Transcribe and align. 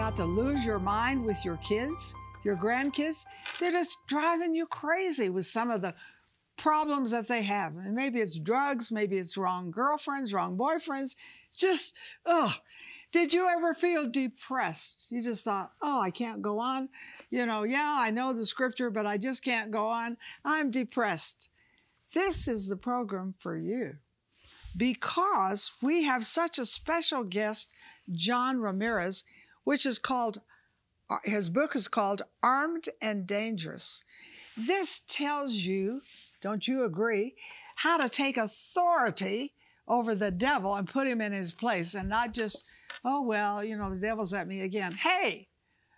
about 0.00 0.16
to 0.16 0.24
lose 0.24 0.64
your 0.64 0.78
mind 0.78 1.22
with 1.22 1.44
your 1.44 1.58
kids, 1.58 2.14
your 2.42 2.56
grandkids? 2.56 3.26
They're 3.58 3.70
just 3.70 3.98
driving 4.06 4.54
you 4.54 4.64
crazy 4.64 5.28
with 5.28 5.46
some 5.46 5.70
of 5.70 5.82
the 5.82 5.94
problems 6.56 7.10
that 7.10 7.28
they 7.28 7.42
have. 7.42 7.76
And 7.76 7.94
maybe 7.94 8.18
it's 8.18 8.38
drugs, 8.38 8.90
maybe 8.90 9.18
it's 9.18 9.36
wrong 9.36 9.70
girlfriends, 9.70 10.32
wrong 10.32 10.56
boyfriends. 10.56 11.16
Just, 11.54 11.98
oh, 12.24 12.54
did 13.12 13.34
you 13.34 13.46
ever 13.46 13.74
feel 13.74 14.10
depressed? 14.10 15.12
You 15.12 15.22
just 15.22 15.44
thought, 15.44 15.72
oh, 15.82 16.00
I 16.00 16.10
can't 16.10 16.40
go 16.40 16.58
on. 16.58 16.88
You 17.28 17.44
know, 17.44 17.64
yeah, 17.64 17.98
I 18.00 18.10
know 18.10 18.32
the 18.32 18.46
scripture, 18.46 18.88
but 18.88 19.04
I 19.04 19.18
just 19.18 19.44
can't 19.44 19.70
go 19.70 19.84
on. 19.84 20.16
I'm 20.46 20.70
depressed. 20.70 21.50
This 22.14 22.48
is 22.48 22.68
the 22.68 22.76
program 22.76 23.34
for 23.38 23.54
you 23.54 23.96
because 24.74 25.72
we 25.82 26.04
have 26.04 26.24
such 26.24 26.58
a 26.58 26.64
special 26.64 27.22
guest, 27.22 27.70
John 28.10 28.60
Ramirez, 28.60 29.24
which 29.64 29.86
is 29.86 29.98
called, 29.98 30.40
uh, 31.08 31.16
his 31.24 31.48
book 31.48 31.74
is 31.76 31.88
called 31.88 32.22
Armed 32.42 32.88
and 33.00 33.26
Dangerous. 33.26 34.02
This 34.56 35.00
tells 35.08 35.52
you, 35.52 36.02
don't 36.40 36.66
you 36.66 36.84
agree, 36.84 37.34
how 37.76 37.96
to 37.96 38.08
take 38.08 38.36
authority 38.36 39.52
over 39.88 40.14
the 40.14 40.30
devil 40.30 40.74
and 40.74 40.88
put 40.88 41.06
him 41.06 41.20
in 41.20 41.32
his 41.32 41.50
place 41.52 41.94
and 41.94 42.08
not 42.08 42.32
just, 42.32 42.64
oh, 43.04 43.22
well, 43.22 43.64
you 43.64 43.76
know, 43.76 43.90
the 43.90 43.96
devil's 43.96 44.32
at 44.32 44.46
me 44.46 44.60
again. 44.60 44.92
Hey, 44.92 45.48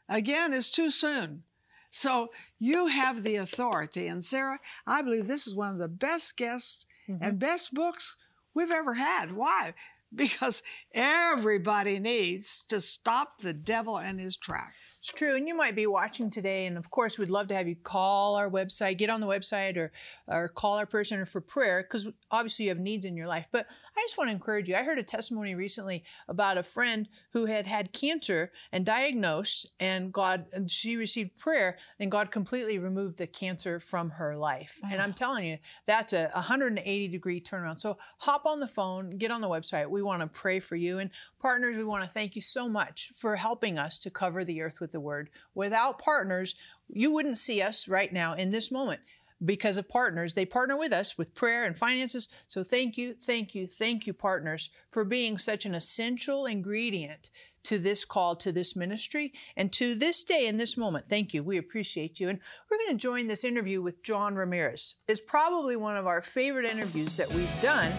again 0.09 0.53
is 0.53 0.71
too 0.71 0.91
soon. 0.91 1.43
So 1.91 2.31
you 2.59 2.87
have 2.87 3.23
the 3.23 3.37
authority. 3.37 4.07
And 4.07 4.25
Sarah, 4.25 4.61
I 4.87 5.03
believe 5.03 5.27
this 5.27 5.47
is 5.47 5.55
one 5.55 5.73
of 5.73 5.79
the 5.79 5.89
best 5.89 6.37
guests 6.37 6.87
mm-hmm. 7.09 7.23
and 7.23 7.39
best 7.39 7.75
books 7.75 8.17
we've 8.55 8.71
ever 8.71 8.95
had. 8.95 9.37
Why? 9.37 9.75
Because 10.15 10.63
everybody 10.95 11.99
needs 11.99 12.65
to 12.69 12.81
stop 12.81 13.41
the 13.41 13.55
devil 13.55 13.99
in 13.99 14.19
his 14.19 14.37
tracks. 14.37 14.77
It's 15.03 15.11
true. 15.11 15.35
And 15.35 15.49
you 15.49 15.57
might 15.57 15.75
be 15.75 15.89
watching 15.89 16.31
today, 16.31 16.65
and 16.67 16.79
of 16.79 16.93
course, 16.93 17.19
we'd 17.19 17.29
love 17.29 17.49
to 17.49 17.57
have 17.57 17.67
you 17.67 17.75
call 17.75 18.37
our 18.37 18.49
website, 18.49 18.99
get 18.99 19.11
on 19.11 19.21
the 19.21 19.27
website, 19.27 19.77
or, 19.77 19.91
or 20.29 20.47
call 20.47 20.79
our 20.79 20.87
person 20.87 21.25
for 21.25 21.41
prayer, 21.41 21.83
because 21.83 22.09
obviously 22.31 22.67
you 22.67 22.69
have 22.69 22.79
needs 22.79 23.05
in 23.05 23.17
your 23.17 23.27
life. 23.27 23.49
But 23.51 23.67
I 23.97 24.01
just 24.03 24.17
want 24.17 24.29
to 24.29 24.33
encourage 24.33 24.69
you. 24.69 24.77
I 24.77 24.85
heard 24.85 25.01
a 25.01 25.03
testimony 25.03 25.57
recently 25.57 26.05
about 26.29 26.57
a 26.57 26.63
friend 26.63 27.09
who 27.33 27.47
had 27.47 27.67
had 27.67 27.93
cancer 27.93 28.53
and 28.71 28.87
diagnosed, 28.87 29.73
and 29.81 30.13
God, 30.13 30.47
and 30.53 30.71
she 30.71 30.97
received 30.97 31.37
prayer, 31.37 31.79
and 31.99 32.09
God 32.09 32.31
completely 32.31 32.79
removed 32.79 33.19
the 33.19 33.27
cancer 33.27 33.81
from 33.81 34.11
her 34.11 34.37
life. 34.37 34.79
Oh. 34.85 34.89
And 34.89 35.03
I'm 35.03 35.15
telling 35.15 35.45
you, 35.45 35.59
that's 35.85 36.13
a 36.13 36.31
180 36.33 37.09
degree 37.09 37.41
turnaround. 37.41 37.81
So 37.81 37.99
hop 38.19 38.47
on 38.47 38.61
the 38.61 38.69
phone, 38.69 39.11
get 39.11 39.33
on 39.33 39.41
the 39.41 39.49
website. 39.49 39.91
We 39.91 40.01
want 40.01 40.23
to 40.23 40.29
pray 40.29 40.61
for 40.61 40.77
you. 40.77 41.01
And 41.01 41.11
partners, 41.43 41.77
we 41.77 41.85
want 41.85 42.05
to 42.05 42.09
thank 42.09 42.37
you 42.37 42.41
so 42.41 42.69
much 42.69 43.11
for 43.15 43.35
helping 43.35 43.77
us 43.77 43.99
to 43.99 44.11
cover 44.11 44.45
the 44.45 44.63
earth 44.63 44.81
with 44.81 44.93
the 44.93 45.01
word. 45.01 45.29
Without 45.55 45.99
partners, 45.99 46.55
you 46.89 47.13
wouldn't 47.13 47.37
see 47.37 47.61
us 47.61 47.89
right 47.89 48.13
now 48.13 48.35
in 48.35 48.51
this 48.51 48.71
moment 48.71 49.01
because 49.45 49.77
of 49.77 49.89
partners. 49.89 50.35
They 50.35 50.47
partner 50.47 50.77
with 50.77 50.93
us 50.93 51.19
with 51.19 51.35
prayer 51.35 51.65
and 51.65 51.77
finances. 51.77 52.29
So 52.47 52.63
thank 52.63 52.97
you, 52.97 53.15
thank 53.15 53.57
you, 53.57 53.67
thank 53.67 54.07
you, 54.07 54.13
partners, 54.13 54.71
for 54.93 55.05
being 55.05 55.37
such 55.37 55.67
an 55.67 55.75
essential 55.75 56.47
ingredient 56.47 57.29
to 57.65 57.79
this 57.79 58.05
call, 58.05 58.37
to 58.37 58.53
this 58.53 58.77
ministry, 58.77 59.33
and 59.57 59.73
to 59.73 59.97
this 59.97 60.23
day 60.23 60.47
in 60.47 60.57
this 60.59 60.77
moment. 60.77 61.09
Thank 61.09 61.35
you. 61.35 61.43
We 61.43 61.59
appreciate 61.59 62.21
you. 62.21 62.29
And 62.29 62.39
we're 62.71 62.79
going 62.79 62.97
to 62.97 63.03
join 63.03 63.27
this 63.27 63.45
interview 63.45 63.83
with 63.83 64.03
John 64.05 64.37
Ramirez. 64.37 64.97
It's 65.09 65.21
probably 65.21 65.75
one 65.77 65.97
of 65.97 66.07
our 66.07 66.23
favorite 66.23 66.67
interviews 66.67 67.17
that 67.17 67.33
we've 67.33 67.61
done 67.61 67.93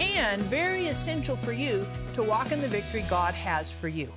and 0.00 0.42
very 0.42 0.86
essential 0.86 1.36
for 1.36 1.52
you 1.52 1.86
to 2.14 2.22
walk 2.22 2.52
in 2.52 2.60
the 2.60 2.68
victory 2.68 3.04
God 3.08 3.34
has 3.34 3.70
for 3.70 3.88
you. 3.88 4.12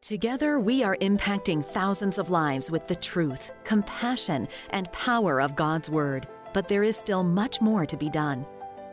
Together, 0.00 0.60
we 0.60 0.84
are 0.84 0.96
impacting 0.98 1.64
thousands 1.64 2.18
of 2.18 2.30
lives 2.30 2.70
with 2.70 2.86
the 2.86 2.94
truth, 2.94 3.50
compassion, 3.64 4.46
and 4.70 4.90
power 4.92 5.40
of 5.40 5.56
God's 5.56 5.90
Word. 5.90 6.28
But 6.54 6.68
there 6.68 6.84
is 6.84 6.96
still 6.96 7.24
much 7.24 7.60
more 7.60 7.84
to 7.84 7.96
be 7.96 8.08
done. 8.08 8.46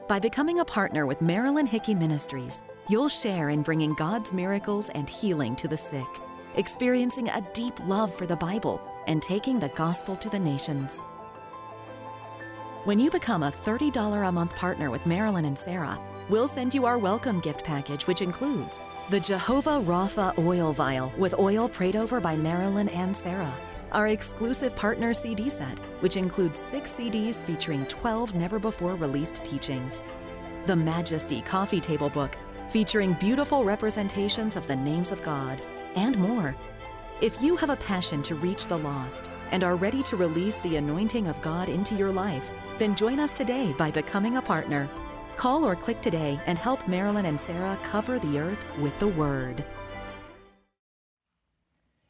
By 0.07 0.19
becoming 0.19 0.59
a 0.59 0.65
partner 0.65 1.05
with 1.05 1.21
Marilyn 1.21 1.67
Hickey 1.67 1.95
Ministries, 1.95 2.63
you'll 2.89 3.07
share 3.09 3.49
in 3.49 3.61
bringing 3.61 3.93
God's 3.93 4.33
miracles 4.33 4.89
and 4.89 5.09
healing 5.09 5.55
to 5.57 5.67
the 5.67 5.77
sick, 5.77 6.07
experiencing 6.55 7.29
a 7.29 7.47
deep 7.53 7.79
love 7.87 8.13
for 8.13 8.25
the 8.25 8.35
Bible, 8.35 8.81
and 9.07 9.21
taking 9.21 9.59
the 9.59 9.69
gospel 9.69 10.15
to 10.15 10.29
the 10.29 10.39
nations. 10.39 11.05
When 12.85 12.99
you 12.99 13.09
become 13.09 13.41
a 13.41 13.51
$30 13.51 14.29
a 14.29 14.31
month 14.31 14.55
partner 14.55 14.91
with 14.91 15.07
Marilyn 15.07 15.45
and 15.45 15.57
Sarah, 15.57 15.97
we'll 16.29 16.47
send 16.47 16.75
you 16.75 16.85
our 16.85 16.99
welcome 16.99 17.39
gift 17.39 17.63
package, 17.63 18.05
which 18.05 18.21
includes 18.21 18.83
the 19.09 19.19
Jehovah 19.19 19.81
Rapha 19.81 20.37
oil 20.37 20.71
vial 20.71 21.11
with 21.17 21.33
oil 21.39 21.67
prayed 21.67 21.95
over 21.95 22.19
by 22.19 22.35
Marilyn 22.35 22.89
and 22.89 23.17
Sarah. 23.17 23.51
Our 23.91 24.09
exclusive 24.09 24.75
partner 24.75 25.15
CD 25.15 25.49
set, 25.49 25.79
which 26.01 26.15
includes 26.15 26.59
six 26.59 26.93
CDs 26.93 27.43
featuring 27.43 27.87
12 27.87 28.35
never 28.35 28.59
before 28.59 28.93
released 28.93 29.43
teachings. 29.43 30.03
The 30.67 30.75
Majesty 30.75 31.41
Coffee 31.41 31.81
Table 31.81 32.09
Book, 32.09 32.37
featuring 32.69 33.13
beautiful 33.13 33.63
representations 33.63 34.55
of 34.55 34.67
the 34.67 34.75
names 34.75 35.11
of 35.11 35.23
God, 35.23 35.59
and 35.95 36.19
more. 36.19 36.55
If 37.19 37.41
you 37.41 37.55
have 37.55 37.71
a 37.71 37.77
passion 37.77 38.21
to 38.23 38.35
reach 38.35 38.67
the 38.67 38.77
lost 38.77 39.31
and 39.49 39.63
are 39.63 39.75
ready 39.75 40.03
to 40.03 40.17
release 40.17 40.59
the 40.59 40.75
anointing 40.75 41.27
of 41.27 41.41
God 41.41 41.67
into 41.67 41.95
your 41.95 42.11
life, 42.11 42.47
then 42.77 42.95
join 42.95 43.19
us 43.19 43.31
today 43.31 43.73
by 43.77 43.91
becoming 43.91 44.37
a 44.37 44.41
partner 44.41 44.89
Call 45.35 45.65
or 45.65 45.75
click 45.75 46.01
today 46.01 46.39
and 46.47 46.57
help 46.57 46.87
Marilyn 46.87 47.25
and 47.25 47.39
Sarah 47.39 47.77
cover 47.83 48.19
the 48.19 48.39
earth 48.39 48.63
with 48.79 48.97
the 48.99 49.07
Word. 49.07 49.63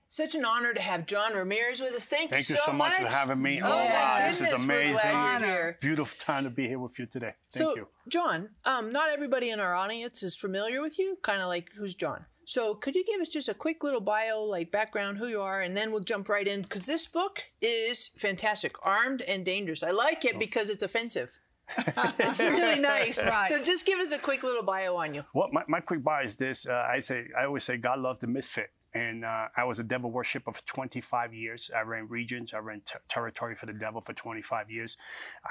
Such 0.07 0.35
an 0.35 0.45
honor 0.45 0.73
to 0.73 0.79
have 0.79 1.05
John 1.05 1.33
Ramirez 1.33 1.81
with 1.81 1.93
us. 1.93 2.05
Thank, 2.05 2.31
Thank 2.31 2.47
you, 2.47 2.55
you 2.55 2.59
so, 2.59 2.71
so 2.71 2.73
much. 2.73 2.93
for 2.93 3.07
having 3.07 3.41
me. 3.41 3.59
Oh, 3.61 3.67
oh 3.67 3.85
wow, 3.85 4.27
this 4.29 4.39
is 4.39 4.63
amazing. 4.63 5.75
Beautiful 5.81 6.17
time 6.17 6.45
to 6.45 6.49
be 6.49 6.67
here 6.69 6.79
with 6.79 6.97
you 6.97 7.05
today. 7.05 7.33
Thank 7.51 7.65
so, 7.65 7.75
you. 7.75 7.87
John, 8.07 8.49
um, 8.63 8.93
not 8.93 9.09
everybody 9.09 9.49
in 9.49 9.59
our 9.59 9.73
audience 9.73 10.23
is 10.23 10.35
familiar 10.35 10.81
with 10.81 10.97
you. 10.97 11.17
Kind 11.21 11.41
of 11.41 11.47
like 11.47 11.71
who's 11.75 11.95
John? 11.95 12.25
So 12.45 12.75
could 12.75 12.95
you 12.95 13.03
give 13.03 13.19
us 13.19 13.29
just 13.29 13.49
a 13.49 13.53
quick 13.53 13.83
little 13.83 14.01
bio, 14.01 14.43
like 14.43 14.71
background, 14.71 15.17
who 15.17 15.27
you 15.27 15.41
are, 15.41 15.61
and 15.61 15.75
then 15.75 15.91
we'll 15.91 16.01
jump 16.01 16.29
right 16.29 16.47
in 16.47 16.61
because 16.61 16.85
this 16.85 17.05
book 17.05 17.43
is 17.61 18.11
fantastic, 18.17 18.75
armed 18.83 19.21
and 19.21 19.43
dangerous. 19.43 19.83
I 19.83 19.91
like 19.91 20.23
it 20.25 20.33
oh. 20.35 20.39
because 20.39 20.69
it's 20.69 20.83
offensive. 20.83 21.37
it's 22.19 22.43
really 22.43 22.79
nice. 22.79 23.23
Right. 23.23 23.49
So 23.49 23.61
just 23.61 23.85
give 23.85 23.99
us 23.99 24.11
a 24.11 24.19
quick 24.19 24.43
little 24.43 24.63
bio 24.63 24.95
on 24.95 25.15
you. 25.15 25.23
Well, 25.33 25.49
my, 25.51 25.63
my 25.67 25.79
quick 25.79 26.03
bio 26.03 26.23
is 26.23 26.35
this. 26.35 26.67
Uh, 26.67 26.73
I 26.87 26.99
say 26.99 27.25
I 27.37 27.45
always 27.45 27.63
say 27.63 27.77
God 27.77 27.99
loved 27.99 28.21
the 28.21 28.27
misfit. 28.27 28.69
And 28.95 29.25
uh, 29.25 29.49
I 29.57 29.65
was 29.65 29.79
a 29.79 29.83
devil 29.83 30.09
worshiper 30.09 30.53
for 30.53 30.65
25 30.65 31.33
years. 31.33 31.69
I 31.75 31.81
ran 31.81 32.07
regions. 32.07 32.53
I 32.53 32.59
ran 32.59 32.81
territory 33.09 33.53
for 33.53 33.65
the 33.65 33.73
devil 33.73 33.99
for 33.99 34.13
25 34.13 34.71
years. 34.71 34.95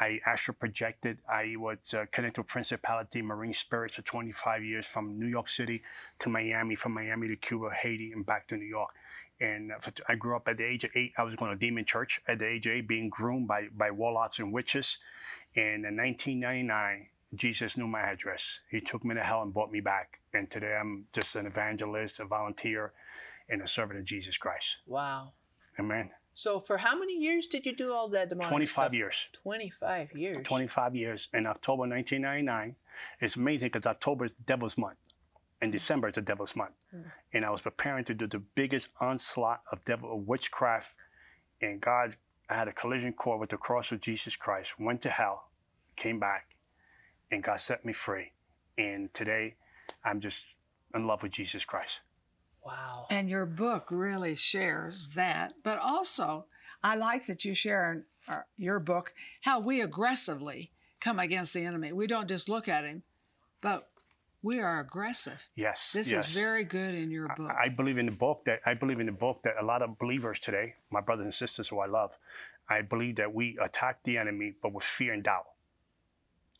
I 0.00 0.18
astral 0.24 0.56
projected. 0.58 1.18
I 1.28 1.54
was 1.58 1.92
uh, 1.92 2.06
connected 2.10 2.40
to 2.40 2.44
principality, 2.44 3.20
marine 3.20 3.52
spirits 3.52 3.96
for 3.96 4.02
25 4.02 4.64
years 4.64 4.86
from 4.86 5.20
New 5.20 5.26
York 5.26 5.50
City 5.50 5.82
to 6.20 6.30
Miami, 6.30 6.74
from 6.74 6.94
Miami 6.94 7.28
to 7.28 7.36
Cuba, 7.36 7.68
Haiti, 7.74 8.12
and 8.12 8.24
back 8.24 8.48
to 8.48 8.56
New 8.56 8.64
York. 8.64 8.88
And 9.38 9.72
uh, 9.72 9.90
I 10.08 10.14
grew 10.14 10.36
up 10.36 10.48
at 10.48 10.56
the 10.56 10.64
age 10.64 10.84
of 10.84 10.92
eight. 10.94 11.12
I 11.18 11.22
was 11.22 11.36
going 11.36 11.50
to 11.50 11.58
demon 11.58 11.84
church 11.84 12.22
at 12.26 12.38
the 12.38 12.48
age 12.48 12.66
of 12.66 12.72
eight, 12.72 12.88
being 12.88 13.10
groomed 13.10 13.46
by, 13.46 13.68
by 13.76 13.90
warlocks 13.90 14.38
and 14.38 14.54
witches. 14.54 14.96
And 15.54 15.84
in 15.84 15.98
1999, 15.98 17.08
Jesus 17.34 17.76
knew 17.76 17.88
my 17.88 18.00
address. 18.00 18.60
He 18.70 18.80
took 18.80 19.04
me 19.04 19.14
to 19.14 19.22
hell 19.22 19.42
and 19.42 19.52
brought 19.52 19.70
me 19.70 19.80
back. 19.80 20.20
And 20.32 20.50
today 20.50 20.76
I'm 20.80 21.06
just 21.12 21.36
an 21.36 21.46
evangelist, 21.46 22.20
a 22.20 22.24
volunteer, 22.24 22.92
and 23.48 23.62
a 23.62 23.66
servant 23.66 23.98
of 23.98 24.04
Jesus 24.04 24.36
Christ. 24.38 24.78
Wow. 24.86 25.32
Amen. 25.78 26.10
So 26.32 26.58
for 26.58 26.78
how 26.78 26.98
many 26.98 27.16
years 27.18 27.46
did 27.46 27.64
you 27.64 27.74
do 27.74 27.92
all 27.92 28.08
that 28.08 28.28
demonic 28.28 28.48
25 28.48 28.72
stuff? 28.72 28.92
years. 28.92 29.28
25 29.42 30.12
years. 30.14 30.46
25 30.46 30.96
years. 30.96 31.28
In 31.32 31.46
October 31.46 31.82
1999, 31.82 32.76
it's 33.20 33.36
amazing 33.36 33.70
because 33.72 33.86
October 33.86 34.26
is 34.26 34.32
Devil's 34.46 34.76
Month. 34.76 34.98
And 35.60 35.70
December 35.70 36.08
is 36.08 36.14
the 36.14 36.22
Devil's 36.22 36.56
Month. 36.56 36.74
Mm. 36.94 37.04
And 37.32 37.44
I 37.44 37.50
was 37.50 37.62
preparing 37.62 38.04
to 38.06 38.14
do 38.14 38.26
the 38.26 38.40
biggest 38.40 38.90
onslaught 39.00 39.62
of 39.70 39.84
devil 39.84 40.12
of 40.12 40.26
witchcraft. 40.26 40.96
And 41.62 41.80
God 41.80 42.16
I 42.48 42.54
had 42.54 42.68
a 42.68 42.72
collision 42.72 43.12
course 43.12 43.40
with 43.40 43.50
the 43.50 43.56
cross 43.56 43.90
of 43.90 44.00
Jesus 44.00 44.36
Christ, 44.36 44.78
went 44.78 45.00
to 45.02 45.10
hell, 45.10 45.48
came 45.96 46.20
back, 46.20 46.56
and 47.30 47.42
God 47.42 47.60
set 47.60 47.84
me 47.84 47.92
free. 47.92 48.32
And 48.76 49.12
today, 49.14 49.56
I'm 50.04 50.20
just 50.20 50.44
in 50.94 51.06
love 51.06 51.22
with 51.22 51.32
Jesus 51.32 51.64
Christ. 51.64 52.00
Wow. 52.64 53.06
And 53.10 53.28
your 53.28 53.46
book 53.46 53.86
really 53.90 54.34
shares 54.34 55.10
that. 55.10 55.54
But 55.62 55.78
also, 55.78 56.46
I 56.82 56.96
like 56.96 57.26
that 57.26 57.44
you 57.44 57.54
share 57.54 57.92
in 57.92 58.04
uh, 58.26 58.40
your 58.56 58.78
book 58.78 59.12
how 59.42 59.60
we 59.60 59.80
aggressively 59.82 60.70
come 61.00 61.18
against 61.18 61.52
the 61.52 61.64
enemy. 61.64 61.92
We 61.92 62.06
don't 62.06 62.28
just 62.28 62.48
look 62.48 62.68
at 62.68 62.84
him, 62.84 63.02
but 63.60 63.88
we 64.42 64.60
are 64.60 64.80
aggressive. 64.80 65.42
Yes. 65.54 65.92
This 65.92 66.10
yes. 66.10 66.28
is 66.28 66.34
very 66.34 66.64
good 66.64 66.94
in 66.94 67.10
your 67.10 67.28
book. 67.28 67.50
I, 67.50 67.64
I, 67.64 67.68
believe 67.68 67.98
in 67.98 68.06
the 68.06 68.12
book 68.12 68.42
that 68.46 68.60
I 68.64 68.74
believe 68.74 69.00
in 69.00 69.06
the 69.06 69.12
book 69.12 69.40
that 69.44 69.54
a 69.60 69.64
lot 69.64 69.82
of 69.82 69.98
believers 69.98 70.40
today, 70.40 70.74
my 70.90 71.00
brothers 71.00 71.24
and 71.24 71.34
sisters 71.34 71.68
who 71.68 71.80
I 71.80 71.86
love, 71.86 72.16
I 72.68 72.82
believe 72.82 73.16
that 73.16 73.34
we 73.34 73.58
attack 73.62 74.00
the 74.04 74.16
enemy, 74.18 74.54
but 74.62 74.72
with 74.72 74.84
fear 74.84 75.12
and 75.12 75.22
doubt. 75.22 75.46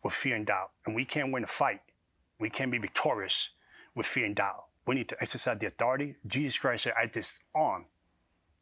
With 0.02 0.12
fear 0.12 0.36
and 0.36 0.46
doubt. 0.46 0.70
And 0.86 0.94
we 0.94 1.04
can't 1.04 1.32
win 1.32 1.44
a 1.44 1.46
fight. 1.46 1.80
We 2.38 2.50
can't 2.50 2.70
be 2.70 2.78
victorious 2.78 3.50
with 3.94 4.06
fear 4.06 4.26
and 4.26 4.34
doubt. 4.34 4.64
We 4.86 4.94
need 4.94 5.08
to 5.08 5.20
exercise 5.20 5.58
the 5.58 5.66
authority. 5.66 6.16
Jesus 6.26 6.58
Christ 6.58 6.84
said, 6.84 6.94
I 7.00 7.06
disarm. 7.06 7.86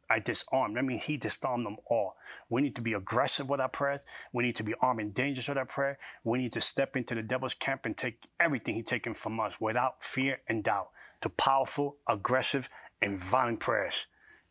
I 0.09 0.19
disarm. 0.19 0.73
That 0.73 0.85
means 0.85 1.03
he 1.03 1.17
disarmed 1.17 1.65
them 1.65 1.77
all. 1.87 2.15
We 2.49 2.61
need 2.61 2.75
to 2.75 2.81
be 2.81 2.93
aggressive 2.93 3.49
with 3.49 3.59
our 3.59 3.69
prayers. 3.69 4.05
We 4.31 4.43
need 4.43 4.55
to 4.57 4.63
be 4.63 4.75
armed 4.81 4.99
and 4.99 5.13
dangerous 5.13 5.47
with 5.47 5.57
our 5.57 5.65
prayer. 5.65 5.97
We 6.23 6.37
need 6.37 6.51
to 6.53 6.61
step 6.61 6.95
into 6.95 7.15
the 7.15 7.23
devil's 7.23 7.53
camp 7.53 7.85
and 7.85 7.97
take 7.97 8.27
everything 8.39 8.75
he's 8.75 8.85
taken 8.85 9.13
from 9.13 9.39
us 9.39 9.59
without 9.59 10.03
fear 10.03 10.39
and 10.47 10.63
doubt 10.63 10.89
to 11.21 11.29
powerful, 11.29 11.97
aggressive, 12.07 12.69
and 13.01 13.19
violent 13.19 13.59
prayers. 13.59 14.05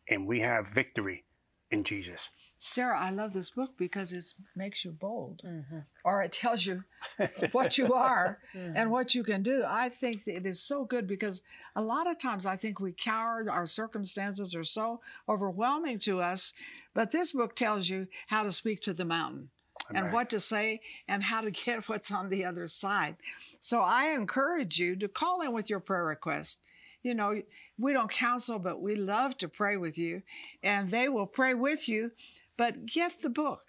And 0.09 0.27
we 0.27 0.41
have 0.41 0.67
victory 0.67 1.23
in 1.71 1.83
Jesus. 1.83 2.29
Sarah, 2.65 2.97
I 2.97 3.09
love 3.09 3.33
this 3.33 3.49
book 3.49 3.71
because 3.77 4.13
it 4.13 4.23
makes 4.55 4.85
you 4.85 4.91
bold, 4.91 5.41
mm-hmm. 5.45 5.79
or 6.05 6.21
it 6.21 6.31
tells 6.31 6.65
you 6.65 6.85
what 7.51 7.77
you 7.77 7.93
are 7.93 8.39
mm-hmm. 8.55 8.77
and 8.77 8.89
what 8.89 9.13
you 9.13 9.21
can 9.21 9.43
do. 9.43 9.65
I 9.67 9.89
think 9.89 10.25
it 10.27 10.45
is 10.45 10.61
so 10.61 10.85
good 10.85 11.05
because 11.05 11.41
a 11.75 11.81
lot 11.81 12.09
of 12.09 12.17
times 12.17 12.45
I 12.45 12.55
think 12.55 12.79
we 12.79 12.93
cower, 12.93 13.43
our 13.51 13.65
circumstances 13.65 14.55
are 14.55 14.63
so 14.63 15.01
overwhelming 15.27 15.99
to 15.99 16.21
us, 16.21 16.53
but 16.93 17.11
this 17.11 17.33
book 17.33 17.53
tells 17.53 17.89
you 17.89 18.07
how 18.27 18.43
to 18.43 18.51
speak 18.53 18.79
to 18.83 18.93
the 18.93 19.03
mountain. 19.03 19.49
And 19.93 20.13
what 20.13 20.29
to 20.29 20.39
say 20.39 20.79
and 21.09 21.21
how 21.21 21.41
to 21.41 21.51
get 21.65 21.89
what's 21.89 22.09
on 22.09 22.29
the 22.29 22.45
other 22.45 22.67
side. 22.67 23.17
So 23.59 23.81
I 23.81 24.11
encourage 24.13 24.79
you 24.79 24.95
to 24.95 25.09
call 25.09 25.41
in 25.41 25.51
with 25.51 25.69
your 25.69 25.81
prayer 25.81 26.05
request. 26.05 26.59
You 27.01 27.13
know, 27.13 27.41
we 27.77 27.91
don't 27.91 28.09
counsel, 28.09 28.57
but 28.59 28.81
we 28.81 28.95
love 28.95 29.37
to 29.39 29.49
pray 29.49 29.75
with 29.75 29.97
you, 29.97 30.23
and 30.63 30.89
they 30.89 31.09
will 31.09 31.27
pray 31.27 31.53
with 31.53 31.89
you. 31.89 32.11
But 32.57 32.85
get 32.85 33.21
the 33.21 33.29
book. 33.29 33.63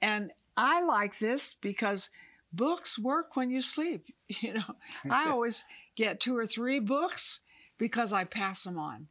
And 0.00 0.32
I 0.56 0.82
like 0.82 1.18
this 1.18 1.54
because 1.54 2.10
books 2.52 2.98
work 2.98 3.36
when 3.36 3.50
you 3.50 3.62
sleep. 3.62 4.06
You 4.40 4.54
know, 4.54 4.76
I 5.10 5.28
always 5.28 5.66
get 5.94 6.18
two 6.18 6.34
or 6.34 6.46
three 6.46 6.80
books 6.80 7.40
because 7.76 8.10
I 8.10 8.24
pass 8.24 8.64
them 8.64 8.78
on. 8.78 9.08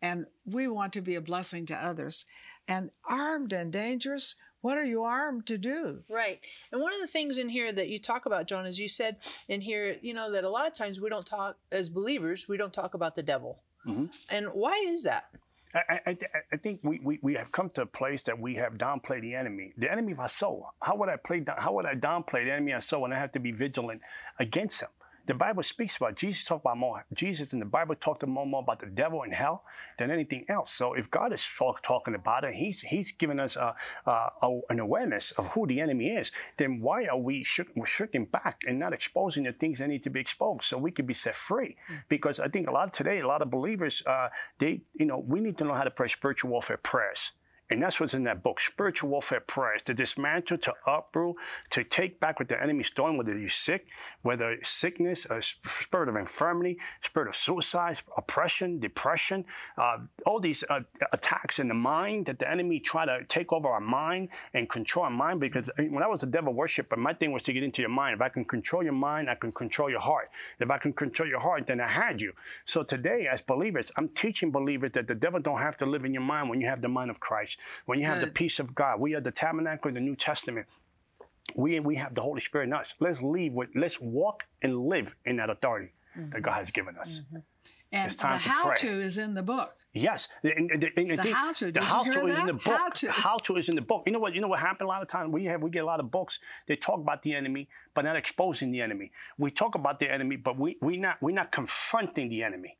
And 0.00 0.26
we 0.46 0.68
want 0.68 0.92
to 0.92 1.00
be 1.00 1.16
a 1.16 1.20
blessing 1.20 1.66
to 1.66 1.74
others. 1.74 2.26
And 2.68 2.92
armed 3.04 3.52
and 3.52 3.72
dangerous, 3.72 4.36
what 4.60 4.78
are 4.78 4.84
you 4.84 5.02
armed 5.02 5.46
to 5.48 5.58
do? 5.58 6.04
Right. 6.08 6.38
And 6.70 6.80
one 6.80 6.94
of 6.94 7.00
the 7.00 7.08
things 7.08 7.38
in 7.38 7.48
here 7.48 7.72
that 7.72 7.88
you 7.88 7.98
talk 7.98 8.24
about, 8.24 8.46
John, 8.46 8.66
is 8.66 8.78
you 8.78 8.88
said 8.88 9.16
in 9.48 9.60
here, 9.60 9.96
you 10.00 10.14
know, 10.14 10.30
that 10.30 10.44
a 10.44 10.48
lot 10.48 10.68
of 10.68 10.72
times 10.72 11.00
we 11.00 11.10
don't 11.10 11.26
talk, 11.26 11.56
as 11.72 11.88
believers, 11.88 12.46
we 12.48 12.56
don't 12.56 12.72
talk 12.72 12.94
about 12.94 13.16
the 13.16 13.22
devil. 13.24 13.58
Mm-hmm. 13.84 14.06
And 14.28 14.46
why 14.52 14.74
is 14.74 15.02
that? 15.02 15.26
I, 15.74 15.80
I, 15.88 16.00
I- 16.06 16.16
think 16.58 16.80
we, 16.84 17.00
we, 17.02 17.18
we 17.22 17.34
have 17.34 17.52
come 17.52 17.70
to 17.70 17.82
a 17.82 17.86
place 17.86 18.22
that 18.22 18.38
we 18.38 18.56
have 18.56 18.74
downplayed 18.78 19.22
the 19.22 19.34
enemy, 19.34 19.72
the 19.78 19.90
enemy 19.90 20.12
of 20.12 20.20
our 20.20 20.28
soul. 20.28 20.68
How 20.82 20.96
would 20.96 21.08
I 21.08 21.16
play? 21.16 21.44
How 21.58 21.72
would 21.74 21.86
I 21.86 21.94
downplay 21.94 22.44
the 22.44 22.52
enemy 22.52 22.72
of 22.72 22.76
our 22.76 22.80
soul 22.82 23.02
when 23.02 23.12
I 23.12 23.18
have 23.18 23.32
to 23.32 23.40
be 23.40 23.52
vigilant 23.52 24.02
against 24.38 24.82
him? 24.82 24.90
The 25.24 25.34
Bible 25.34 25.62
speaks 25.62 25.96
about 25.96 26.16
Jesus 26.16 26.42
talked 26.42 26.64
about 26.64 26.78
more. 26.78 27.04
Jesus 27.14 27.52
and 27.52 27.62
the 27.62 27.66
Bible 27.66 27.94
talked 27.94 28.26
more 28.26 28.44
more 28.46 28.62
about 28.62 28.80
the 28.80 28.86
devil 28.86 29.22
and 29.22 29.32
hell 29.32 29.64
than 29.98 30.10
anything 30.10 30.44
else. 30.48 30.72
So 30.72 30.94
if 30.94 31.10
God 31.10 31.32
is 31.32 31.48
talk, 31.56 31.80
talking 31.82 32.14
about 32.16 32.44
it, 32.44 32.54
He's 32.54 32.82
He's 32.82 33.12
giving 33.12 33.38
us 33.38 33.54
a, 33.56 33.74
a, 34.06 34.10
a- 34.42 34.60
an 34.70 34.80
awareness 34.80 35.30
of 35.32 35.46
who 35.48 35.66
the 35.66 35.80
enemy 35.80 36.08
is. 36.08 36.32
Then 36.56 36.80
why 36.80 37.06
are 37.06 37.18
we 37.18 37.44
shook, 37.44 37.68
shrinking 37.84 38.26
back 38.26 38.62
and 38.66 38.78
not 38.78 38.92
exposing 38.92 39.44
the 39.44 39.52
things 39.52 39.78
that 39.78 39.88
need 39.88 40.02
to 40.02 40.10
be 40.10 40.20
exposed 40.20 40.64
so 40.64 40.76
we 40.76 40.90
could 40.90 41.06
be 41.06 41.14
set 41.14 41.36
free? 41.36 41.76
Because 42.08 42.40
I 42.40 42.48
think 42.48 42.68
a 42.68 42.72
lot 42.72 42.84
of 42.84 42.92
today, 42.92 43.20
a 43.20 43.26
lot 43.26 43.42
of 43.42 43.50
believers, 43.50 44.02
uh, 44.06 44.28
they 44.58 44.82
you 44.94 45.06
know 45.06 45.18
we 45.18 45.38
need 45.40 45.56
to 45.58 45.64
know 45.64 45.74
how 45.74 45.84
to 45.84 45.90
pray 45.90 46.08
spiritual 46.08 46.50
warfare 46.50 46.78
prayers. 46.78 47.32
And 47.72 47.82
that's 47.82 47.98
what's 47.98 48.12
in 48.12 48.24
that 48.24 48.42
book, 48.42 48.60
Spiritual 48.60 49.08
Warfare 49.08 49.40
Prayers, 49.40 49.82
to 49.84 49.94
dismantle, 49.94 50.58
to 50.58 50.74
uproot, 50.86 51.36
to 51.70 51.82
take 51.82 52.20
back 52.20 52.38
what 52.38 52.48
the 52.48 52.62
enemy's 52.62 52.90
doing, 52.90 53.16
whether 53.16 53.36
you're 53.36 53.48
sick, 53.48 53.86
whether 54.20 54.58
sickness, 54.62 55.26
a 55.30 55.40
spirit 55.40 56.10
of 56.10 56.16
infirmity, 56.16 56.78
spirit 57.00 57.28
of 57.28 57.34
suicide, 57.34 58.02
oppression, 58.18 58.78
depression, 58.78 59.46
uh, 59.78 59.98
all 60.26 60.38
these 60.38 60.62
uh, 60.68 60.80
attacks 61.14 61.58
in 61.58 61.68
the 61.68 61.74
mind 61.74 62.26
that 62.26 62.38
the 62.38 62.50
enemy 62.50 62.78
try 62.78 63.06
to 63.06 63.24
take 63.28 63.54
over 63.54 63.68
our 63.68 63.80
mind 63.80 64.28
and 64.52 64.68
control 64.68 65.06
our 65.06 65.10
mind. 65.10 65.40
Because 65.40 65.70
when 65.78 66.02
I 66.02 66.06
was 66.06 66.22
a 66.22 66.26
devil 66.26 66.52
worshiper, 66.52 66.96
my 66.96 67.14
thing 67.14 67.32
was 67.32 67.42
to 67.44 67.54
get 67.54 67.62
into 67.62 67.80
your 67.80 67.88
mind. 67.88 68.14
If 68.14 68.20
I 68.20 68.28
can 68.28 68.44
control 68.44 68.82
your 68.82 68.92
mind, 68.92 69.30
I 69.30 69.34
can 69.34 69.50
control 69.50 69.88
your 69.88 70.00
heart. 70.00 70.28
If 70.60 70.70
I 70.70 70.76
can 70.76 70.92
control 70.92 71.26
your 71.26 71.40
heart, 71.40 71.66
then 71.66 71.80
I 71.80 71.88
had 71.88 72.20
you. 72.20 72.34
So 72.66 72.82
today, 72.82 73.28
as 73.32 73.40
believers, 73.40 73.90
I'm 73.96 74.10
teaching 74.10 74.50
believers 74.50 74.90
that 74.92 75.08
the 75.08 75.14
devil 75.14 75.40
don't 75.40 75.60
have 75.60 75.78
to 75.78 75.86
live 75.86 76.04
in 76.04 76.12
your 76.12 76.22
mind 76.22 76.50
when 76.50 76.60
you 76.60 76.66
have 76.68 76.82
the 76.82 76.88
mind 76.88 77.10
of 77.10 77.18
Christ, 77.18 77.56
when 77.86 77.98
you 77.98 78.06
have 78.06 78.20
the 78.20 78.26
peace 78.26 78.58
of 78.58 78.74
God. 78.74 79.00
We 79.00 79.14
are 79.14 79.20
the 79.20 79.30
tabernacle 79.30 79.88
of 79.88 79.94
the 79.94 80.00
New 80.00 80.16
Testament. 80.16 80.66
We 81.54 81.80
we 81.80 81.96
have 81.96 82.14
the 82.14 82.22
Holy 82.22 82.40
Spirit 82.40 82.64
in 82.64 82.72
us. 82.72 82.94
Let's 83.00 83.22
leave 83.22 83.52
with 83.52 83.70
let's 83.74 84.00
walk 84.00 84.44
and 84.62 84.86
live 84.86 85.14
in 85.24 85.36
that 85.36 85.50
authority 85.50 85.92
that 86.14 86.22
mm-hmm. 86.22 86.40
God 86.40 86.54
has 86.54 86.70
given 86.70 86.96
us. 86.96 87.20
Mm-hmm. 87.20 87.38
And 87.92 88.06
It's 88.06 88.16
time 88.16 88.38
the 88.38 88.44
to 88.44 88.48
how 88.48 88.68
pray. 88.68 88.78
to 88.78 89.02
is 89.02 89.18
in 89.18 89.34
the 89.34 89.42
book. 89.42 89.76
Yes, 89.92 90.28
the, 90.42 90.56
and- 90.56 90.70
and- 90.70 90.84
and 90.96 91.18
The 91.18 91.32
how-to, 91.34 91.66
The 91.66 91.72
did 91.72 91.82
you 91.82 91.88
how 91.88 92.02
to 92.04 92.26
is 92.26 92.38
in 92.38 92.46
the 92.46 92.54
book. 92.54 92.78
How-to. 92.78 93.06
The 93.06 93.12
how 93.12 93.36
to 93.36 93.56
is 93.56 93.68
in 93.68 93.74
the 93.76 93.82
book. 93.82 94.04
You 94.06 94.12
know 94.12 94.18
what? 94.18 94.34
You 94.34 94.40
know 94.40 94.48
what 94.48 94.60
happened 94.60 94.86
a 94.86 94.88
lot 94.88 95.02
of 95.02 95.08
times. 95.08 95.30
We 95.30 95.44
have 95.44 95.62
we 95.62 95.68
get 95.68 95.82
a 95.82 95.86
lot 95.86 96.00
of 96.00 96.10
books. 96.10 96.40
They 96.66 96.76
talk 96.76 97.00
about 97.00 97.22
the 97.22 97.34
enemy, 97.34 97.68
but 97.92 98.06
not 98.06 98.16
exposing 98.16 98.72
the 98.72 98.80
enemy. 98.80 99.12
We 99.36 99.50
talk 99.50 99.74
about 99.74 100.00
the 100.00 100.10
enemy, 100.10 100.36
but 100.36 100.58
we 100.58 100.78
we 100.80 100.96
not 100.96 101.18
we're 101.20 101.34
not 101.34 101.52
confronting 101.52 102.30
the 102.30 102.42
enemy. 102.42 102.78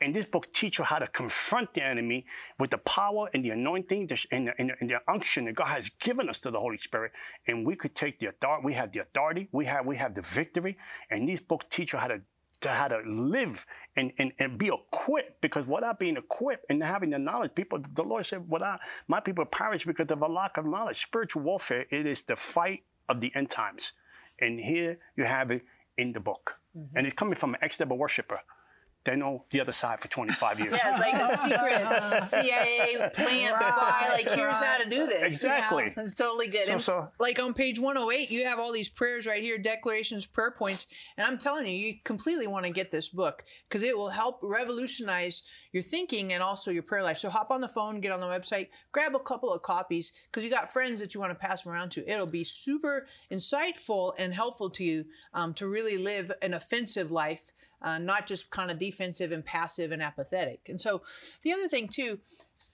And 0.00 0.14
this 0.14 0.26
book 0.26 0.52
teaches 0.52 0.78
you 0.80 0.84
how 0.84 0.98
to 0.98 1.06
confront 1.06 1.74
the 1.74 1.82
enemy 1.82 2.26
with 2.58 2.70
the 2.70 2.78
power 2.78 3.30
and 3.32 3.44
the 3.44 3.50
anointing 3.50 4.10
and 4.30 4.48
the, 4.48 4.54
and, 4.58 4.70
the, 4.70 4.74
and 4.80 4.90
the 4.90 5.00
unction 5.08 5.46
that 5.46 5.54
God 5.54 5.68
has 5.68 5.88
given 6.00 6.28
us 6.28 6.38
to 6.40 6.50
the 6.50 6.60
Holy 6.60 6.78
Spirit. 6.78 7.12
And 7.46 7.66
we 7.66 7.76
could 7.76 7.94
take 7.94 8.18
the 8.18 8.26
authority. 8.26 8.66
We 8.66 8.74
have 8.74 8.92
the 8.92 9.00
authority. 9.00 9.48
We 9.52 9.64
have 9.66 9.86
we 9.86 9.96
have 9.96 10.14
the 10.14 10.22
victory. 10.22 10.76
And 11.10 11.28
these 11.28 11.40
books 11.40 11.66
teach 11.70 11.92
you 11.92 11.98
how 11.98 12.08
to, 12.08 12.20
to 12.60 12.68
how 12.68 12.88
to 12.88 12.98
live 13.06 13.64
and, 13.96 14.12
and, 14.18 14.32
and 14.38 14.58
be 14.58 14.68
equipped. 14.68 15.40
Because 15.40 15.66
without 15.66 15.98
being 15.98 16.16
equipped 16.16 16.66
and 16.68 16.82
having 16.82 17.10
the 17.10 17.18
knowledge, 17.18 17.54
people 17.54 17.80
the 17.94 18.02
Lord 18.02 18.26
said, 18.26 18.50
"Without 18.50 18.80
my 19.08 19.20
people 19.20 19.44
perish 19.44 19.86
because 19.86 20.10
of 20.10 20.20
a 20.20 20.26
lack 20.26 20.56
of 20.56 20.66
knowledge." 20.66 21.00
Spiritual 21.00 21.42
warfare. 21.42 21.86
It 21.90 22.06
is 22.06 22.20
the 22.20 22.36
fight 22.36 22.82
of 23.08 23.20
the 23.20 23.32
end 23.34 23.50
times. 23.50 23.92
And 24.38 24.60
here 24.60 24.98
you 25.16 25.24
have 25.24 25.50
it 25.50 25.62
in 25.96 26.12
the 26.12 26.20
book. 26.20 26.56
Mm-hmm. 26.76 26.96
And 26.96 27.06
it's 27.06 27.16
coming 27.16 27.36
from 27.36 27.54
an 27.54 27.60
ex-devil 27.62 27.96
worshiper. 27.96 28.40
They 29.06 29.14
know 29.16 29.44
the 29.50 29.60
other 29.60 29.70
side 29.72 30.00
for 30.00 30.08
25 30.08 30.58
years. 30.58 30.72
Yeah, 30.76 30.96
it's 30.96 31.00
like 31.00 31.14
a 31.30 31.36
secret 31.38 32.26
CIA 32.26 33.10
plant 33.14 33.60
spy. 33.60 34.08
Like, 34.12 34.30
here's 34.30 34.58
how 34.60 34.78
to 34.78 34.88
do 34.90 35.06
this. 35.06 35.22
Exactly. 35.22 35.92
That's 35.94 36.12
totally 36.12 36.48
good. 36.48 36.66
So- 36.66 36.72
And 36.72 36.82
so- 36.82 37.08
like 37.20 37.38
on 37.40 37.54
page 37.54 37.78
108, 37.78 38.30
you 38.30 38.44
have 38.46 38.58
all 38.58 38.72
these 38.72 38.88
prayers 38.88 39.26
right 39.26 39.42
here, 39.42 39.58
declarations, 39.58 40.26
prayer 40.26 40.50
points. 40.50 40.88
And 41.16 41.24
I'm 41.26 41.38
telling 41.38 41.66
you, 41.68 41.72
you 41.72 41.94
completely 42.04 42.48
want 42.48 42.66
to 42.66 42.72
get 42.72 42.90
this 42.90 43.08
book 43.08 43.44
because 43.68 43.82
it 43.84 43.96
will 43.96 44.10
help 44.10 44.40
revolutionize 44.42 45.42
your 45.72 45.82
thinking 45.84 46.32
and 46.32 46.42
also 46.42 46.72
your 46.72 46.82
prayer 46.82 47.02
life. 47.04 47.18
So 47.18 47.28
hop 47.30 47.52
on 47.52 47.60
the 47.60 47.68
phone, 47.68 48.00
get 48.00 48.10
on 48.10 48.18
the 48.20 48.26
website, 48.26 48.68
grab 48.90 49.14
a 49.14 49.20
couple 49.20 49.52
of 49.52 49.62
copies 49.62 50.12
because 50.26 50.42
you 50.44 50.50
got 50.50 50.68
friends 50.72 50.98
that 51.00 51.14
you 51.14 51.20
want 51.20 51.30
to 51.30 51.38
pass 51.38 51.62
them 51.62 51.72
around 51.72 51.90
to. 51.92 52.10
It'll 52.10 52.26
be 52.26 52.42
super 52.44 53.06
insightful 53.30 54.12
and 54.18 54.34
helpful 54.34 54.68
to 54.70 54.82
you 54.84 55.04
um, 55.32 55.54
to 55.54 55.68
really 55.68 55.96
live 55.96 56.32
an 56.42 56.54
offensive 56.54 57.10
life 57.12 57.52
uh, 57.82 57.98
not 57.98 58.26
just 58.26 58.50
kind 58.50 58.70
of 58.70 58.78
defensive 58.78 59.32
and 59.32 59.44
passive 59.44 59.92
and 59.92 60.02
apathetic. 60.02 60.68
And 60.68 60.80
so 60.80 61.02
the 61.42 61.52
other 61.52 61.68
thing 61.68 61.88
too, 61.88 62.18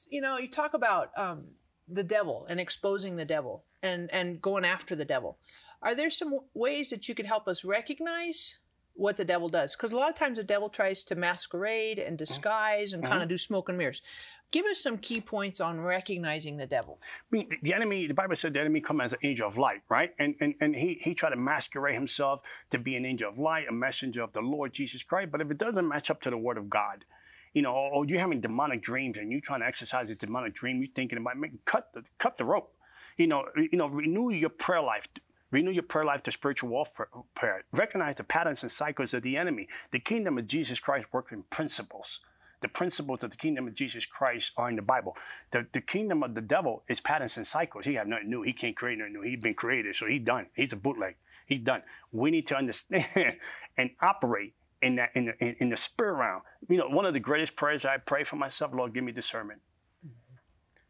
you 0.08 0.20
know, 0.20 0.38
you 0.38 0.48
talk 0.48 0.74
about 0.74 1.10
um, 1.16 1.44
the 1.88 2.04
devil 2.04 2.46
and 2.48 2.60
exposing 2.60 3.16
the 3.16 3.24
devil 3.24 3.64
and 3.82 4.10
and 4.12 4.40
going 4.40 4.64
after 4.64 4.94
the 4.94 5.04
devil. 5.04 5.38
Are 5.82 5.94
there 5.96 6.10
some 6.10 6.38
ways 6.54 6.90
that 6.90 7.08
you 7.08 7.14
could 7.14 7.26
help 7.26 7.48
us 7.48 7.64
recognize 7.64 8.58
what 8.94 9.16
the 9.16 9.24
devil 9.24 9.48
does? 9.48 9.74
Because 9.74 9.92
a 9.92 9.96
lot 9.96 10.10
of 10.10 10.14
times 10.16 10.38
the 10.38 10.44
devil 10.44 10.68
tries 10.68 11.04
to 11.04 11.14
masquerade 11.14 11.98
and 11.98 12.08
mm-hmm. 12.08 12.16
disguise 12.16 12.92
and 12.92 13.02
kind 13.02 13.16
of 13.16 13.22
mm-hmm. 13.22 13.30
do 13.30 13.38
smoke 13.38 13.68
and 13.68 13.78
mirrors. 13.78 14.02
Give 14.50 14.66
us 14.66 14.80
some 14.80 14.98
key 14.98 15.22
points 15.22 15.60
on 15.60 15.80
recognizing 15.80 16.58
the 16.58 16.66
devil. 16.66 17.00
I 17.02 17.36
mean, 17.36 17.48
the 17.62 17.72
enemy, 17.72 18.06
the 18.06 18.12
Bible 18.12 18.36
said 18.36 18.52
the 18.52 18.60
enemy 18.60 18.82
come 18.82 19.00
as 19.00 19.14
an 19.14 19.18
angel 19.22 19.48
of 19.48 19.56
light, 19.56 19.80
right? 19.88 20.12
And 20.18 20.34
and, 20.40 20.54
and 20.60 20.76
he, 20.76 20.98
he 21.00 21.14
tried 21.14 21.30
to 21.30 21.36
masquerade 21.36 21.94
himself 21.94 22.42
to 22.70 22.78
be 22.78 22.94
an 22.96 23.06
angel 23.06 23.30
of 23.30 23.38
light, 23.38 23.66
a 23.68 23.72
messenger 23.72 24.22
of 24.22 24.34
the 24.34 24.42
Lord 24.42 24.74
Jesus 24.74 25.02
Christ. 25.02 25.30
But 25.32 25.40
if 25.40 25.50
it 25.50 25.56
doesn't 25.56 25.88
match 25.88 26.10
up 26.10 26.20
to 26.22 26.30
the 26.30 26.36
word 26.36 26.58
of 26.58 26.68
God, 26.68 27.06
you 27.54 27.62
know, 27.62 27.74
oh, 27.74 27.76
oh, 27.76 27.96
or, 27.96 28.02
or 28.02 28.06
you're 28.06 28.20
having 28.20 28.40
demonic 28.40 28.82
dreams 28.82 29.16
and 29.16 29.30
you're 29.30 29.40
trying 29.40 29.60
to 29.60 29.66
exercise 29.66 30.10
a 30.10 30.14
demonic 30.14 30.54
dream, 30.54 30.78
you're 30.78 30.92
thinking 30.94 31.18
about 31.18 31.36
cut 31.64 31.88
the 31.94 32.02
cut 32.18 32.36
the 32.36 32.44
rope. 32.44 32.74
You 33.16 33.26
know, 33.26 33.44
you 33.56 33.78
know, 33.78 33.86
renew 33.86 34.30
your 34.30 34.50
prayer 34.50 34.82
life. 34.82 35.08
Renew 35.52 35.70
your 35.70 35.84
prayer 35.84 36.04
life 36.04 36.24
to 36.24 36.32
spiritual 36.32 36.70
warfare. 36.70 37.62
Recognize 37.72 38.16
the 38.16 38.24
patterns 38.24 38.62
and 38.62 38.72
cycles 38.72 39.14
of 39.14 39.22
the 39.22 39.36
enemy. 39.36 39.68
The 39.92 40.00
kingdom 40.00 40.38
of 40.38 40.48
Jesus 40.48 40.80
Christ 40.80 41.06
works 41.12 41.30
in 41.30 41.44
principles 41.44 42.18
the 42.62 42.68
principles 42.68 43.22
of 43.22 43.30
the 43.30 43.36
kingdom 43.36 43.66
of 43.66 43.74
Jesus 43.74 44.06
Christ 44.06 44.52
are 44.56 44.70
in 44.70 44.76
the 44.76 44.82
Bible. 44.82 45.16
The, 45.50 45.66
the 45.72 45.80
kingdom 45.80 46.22
of 46.22 46.34
the 46.34 46.40
devil 46.40 46.84
is 46.88 47.00
patterns 47.00 47.36
and 47.36 47.46
cycles. 47.46 47.84
He 47.84 47.94
have 47.94 48.06
nothing 48.06 48.30
new. 48.30 48.42
He 48.42 48.52
can't 48.52 48.74
create 48.74 48.98
nothing 48.98 49.12
new. 49.12 49.22
He's 49.22 49.40
been 49.40 49.54
created, 49.54 49.94
so 49.96 50.06
he's 50.06 50.22
done. 50.22 50.46
He's 50.54 50.72
a 50.72 50.76
bootleg. 50.76 51.16
He's 51.44 51.60
done. 51.60 51.82
We 52.12 52.30
need 52.30 52.46
to 52.46 52.56
understand 52.56 53.04
and 53.76 53.90
operate 54.00 54.54
in 54.80 54.96
that 54.96 55.10
in 55.14 55.26
the, 55.26 55.44
in, 55.44 55.56
in 55.58 55.68
the 55.68 55.76
spirit 55.76 56.14
realm. 56.14 56.42
You 56.68 56.78
know, 56.78 56.88
one 56.88 57.04
of 57.04 57.12
the 57.12 57.20
greatest 57.20 57.56
prayers 57.56 57.84
I 57.84 57.98
pray 57.98 58.24
for 58.24 58.36
myself, 58.36 58.72
Lord, 58.72 58.94
give 58.94 59.04
me 59.04 59.12
discernment. 59.12 59.60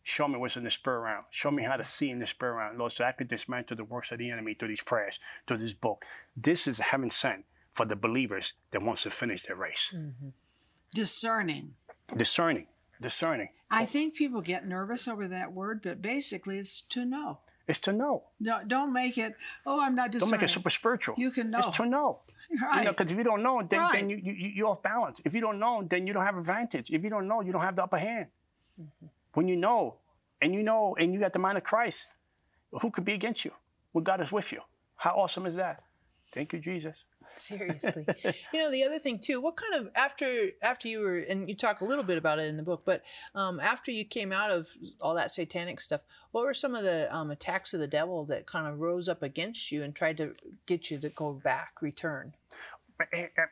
Show 0.05 0.27
me 0.29 0.37
what's 0.39 0.57
in 0.57 0.65
the 0.65 0.71
spirit 0.71 1.01
realm. 1.01 1.25
Show 1.31 1.51
me 1.51 1.63
how 1.63 1.77
to 1.77 1.85
see 1.85 2.11
in 2.11 2.19
the 2.19 2.27
spirit 2.27 2.55
realm, 2.55 2.79
Lord, 2.79 2.93
so 2.93 3.05
I 3.05 3.13
could 3.13 3.29
dismantle 3.29 3.77
the 3.77 3.85
works 3.85 4.11
of 4.11 4.19
the 4.19 4.31
enemy 4.31 4.55
through 4.55 4.69
these 4.69 4.83
prayers, 4.83 5.21
through 5.47 5.59
this 5.59 5.75
book. 5.75 6.05
This 6.37 6.67
is 6.67 6.81
heaven 6.81 7.11
sent 7.11 7.45
for 7.73 7.87
the 7.87 7.97
believers 7.97 8.55
that 8.73 8.83
wants 8.83 9.03
to 9.05 9.11
finish 9.11 9.43
their 9.43 9.57
race. 9.57 9.95
Discerning. 10.95 11.75
Discerning. 12.17 12.67
Discerning. 13.01 13.49
I 13.71 13.87
think 13.87 14.15
people 14.15 14.41
get 14.43 14.67
nervous 14.67 15.09
over 15.09 15.27
that 15.29 15.53
word, 15.53 15.81
but 15.83 16.03
basically 16.03 16.59
it's 16.59 16.81
to 16.91 17.05
know. 17.05 17.39
It's 17.67 17.79
to 17.81 17.93
know. 17.93 18.25
No, 18.41 18.61
don't 18.67 18.93
make 18.93 19.17
it. 19.17 19.35
Oh, 19.65 19.81
I'm 19.81 19.95
not 19.95 20.11
discerning. 20.11 20.33
Don't 20.33 20.41
make 20.41 20.49
it 20.49 20.53
super 20.53 20.69
spiritual. 20.71 21.15
You 21.17 21.31
can 21.31 21.51
know. 21.51 21.59
It's 21.61 21.77
to 21.77 21.87
know. 21.87 22.21
Right. 22.29 22.29
You 22.81 22.85
know, 22.85 22.91
because 22.91 23.11
if 23.11 23.17
you 23.17 23.25
don't 23.25 23.43
know, 23.43 23.63
then, 23.67 23.81
Right. 23.81 23.93
then 23.95 24.11
you, 24.11 24.17
you, 24.17 24.33
you're 24.33 24.69
off 24.69 24.83
balance. 24.83 25.23
If 25.25 25.33
you 25.33 25.41
don't 25.41 25.59
know, 25.59 25.83
then 25.89 26.07
you 26.07 26.13
don't 26.13 26.27
have 26.27 26.37
advantage. 26.37 26.91
If 26.91 27.03
you 27.03 27.09
don't 27.09 27.27
know, 27.27 27.41
you 27.41 27.51
don't 27.51 27.63
have 27.63 27.77
the 27.77 27.85
upper 27.85 27.97
hand. 27.99 28.27
Mm-hmm. 28.79 29.07
When 29.35 29.49
you 29.49 29.57
know, 29.57 29.97
and 30.41 30.55
you 30.55 30.63
know, 30.63 30.95
and 30.99 31.13
you 31.15 31.21
got 31.21 31.33
the 31.33 31.39
mind 31.39 31.59
of 31.59 31.65
Christ, 31.65 32.09
who 32.81 32.91
could 32.91 33.05
be 33.05 33.13
against 33.13 33.45
you? 33.45 33.53
When 33.93 34.05
God 34.05 34.21
is 34.21 34.33
with 34.33 34.53
you. 34.53 34.61
How 34.97 35.11
awesome 35.11 35.47
is 35.47 35.57
that? 35.57 35.83
Thank 36.33 36.53
you, 36.53 36.59
Jesus. 36.59 37.05
Seriously. 37.35 38.07
you 38.53 38.61
know, 38.61 38.71
the 38.71 38.85
other 38.85 38.99
thing 38.99 39.19
too, 39.19 39.41
what 39.41 39.57
kind 39.57 39.75
of 39.75 39.91
after 39.95 40.51
after 40.63 40.89
you 40.89 41.01
were 41.01 41.19
and 41.19 41.49
you 41.49 41.55
talk 41.55 41.81
a 41.81 41.85
little 41.85 42.05
bit 42.05 42.19
about 42.19 42.39
it 42.39 42.45
in 42.45 42.57
the 42.57 42.63
book, 42.63 42.83
but 42.85 43.03
um, 43.35 43.61
after 43.61 43.91
you 43.91 44.05
came 44.05 44.33
out 44.33 44.51
of 44.51 44.69
all 45.01 45.15
that 45.15 45.33
satanic 45.33 45.81
stuff, 45.81 46.05
what 46.31 46.45
were 46.45 46.55
some 46.55 46.75
of 46.75 46.83
the 46.83 47.15
um, 47.15 47.31
attacks 47.31 47.75
of 47.75 47.81
the 47.81 47.87
devil 47.87 48.25
that 48.27 48.47
kind 48.47 48.67
of 48.67 48.81
rose 48.81 49.09
up 49.09 49.23
against 49.23 49.73
you 49.73 49.83
and 49.83 49.95
tried 49.95 50.17
to 50.19 50.35
get 50.67 50.91
you 50.91 50.99
to 50.99 51.09
go 51.09 51.33
back, 51.33 51.81
return? 51.81 52.35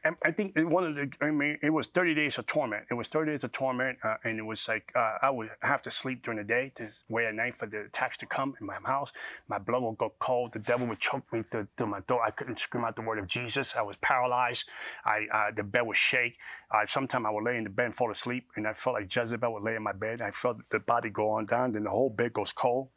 I, 0.04 0.10
I, 0.24 0.30
think 0.30 0.56
it- 0.56 0.64
one 0.68 0.84
of 0.84 0.94
the, 0.96 1.10
I 1.20 1.30
mean, 1.30 1.58
it 1.62 1.70
was 1.70 1.86
30 1.86 2.14
days 2.14 2.38
of 2.38 2.46
torment. 2.46 2.84
It 2.90 2.94
was 2.94 3.08
30 3.08 3.32
days 3.32 3.44
of 3.44 3.52
torment, 3.52 3.98
uh, 4.02 4.16
and 4.24 4.38
it 4.38 4.42
was 4.42 4.66
like 4.68 4.92
uh, 4.94 5.18
I 5.22 5.30
would 5.30 5.50
have 5.62 5.82
to 5.82 5.90
sleep 5.90 6.22
during 6.22 6.38
the 6.38 6.44
day 6.44 6.72
to 6.76 6.88
wait 7.08 7.26
at 7.26 7.34
night 7.34 7.54
for 7.56 7.66
the 7.66 7.82
attacks 7.82 8.16
to 8.18 8.26
come 8.26 8.54
in 8.60 8.66
my 8.66 8.76
house. 8.84 9.12
My 9.48 9.58
blood 9.58 9.82
would 9.82 9.98
go 9.98 10.12
cold. 10.18 10.52
The 10.52 10.58
devil 10.58 10.86
would 10.86 11.00
choke 11.00 11.30
me 11.32 11.44
to, 11.52 11.66
to 11.78 11.86
my 11.86 12.00
throat. 12.00 12.20
I 12.26 12.30
couldn't 12.30 12.60
scream 12.60 12.84
out 12.84 12.96
the 12.96 13.02
word 13.02 13.18
of 13.18 13.26
Jesus. 13.26 13.74
I 13.76 13.82
was 13.82 13.96
paralyzed. 13.98 14.68
I 15.04 15.26
uh, 15.32 15.50
the 15.54 15.62
bed 15.62 15.82
would 15.82 15.96
shake. 15.96 16.36
Sometimes 16.86 17.26
I 17.26 17.30
would 17.30 17.44
lay 17.44 17.56
in 17.56 17.64
the 17.64 17.70
bed 17.70 17.86
and 17.86 17.94
fall 17.94 18.10
asleep, 18.10 18.48
and 18.56 18.66
I 18.66 18.72
felt 18.72 18.94
like 18.94 19.14
Jezebel 19.14 19.52
would 19.52 19.62
lay 19.62 19.74
in 19.76 19.82
my 19.82 19.92
bed. 19.92 20.22
I 20.22 20.30
felt 20.30 20.58
the 20.70 20.78
body 20.78 21.10
go 21.10 21.30
on 21.30 21.46
down, 21.46 21.72
then 21.72 21.84
the 21.84 21.90
whole 21.90 22.10
bed 22.10 22.32
goes 22.32 22.52
cold 22.52 22.88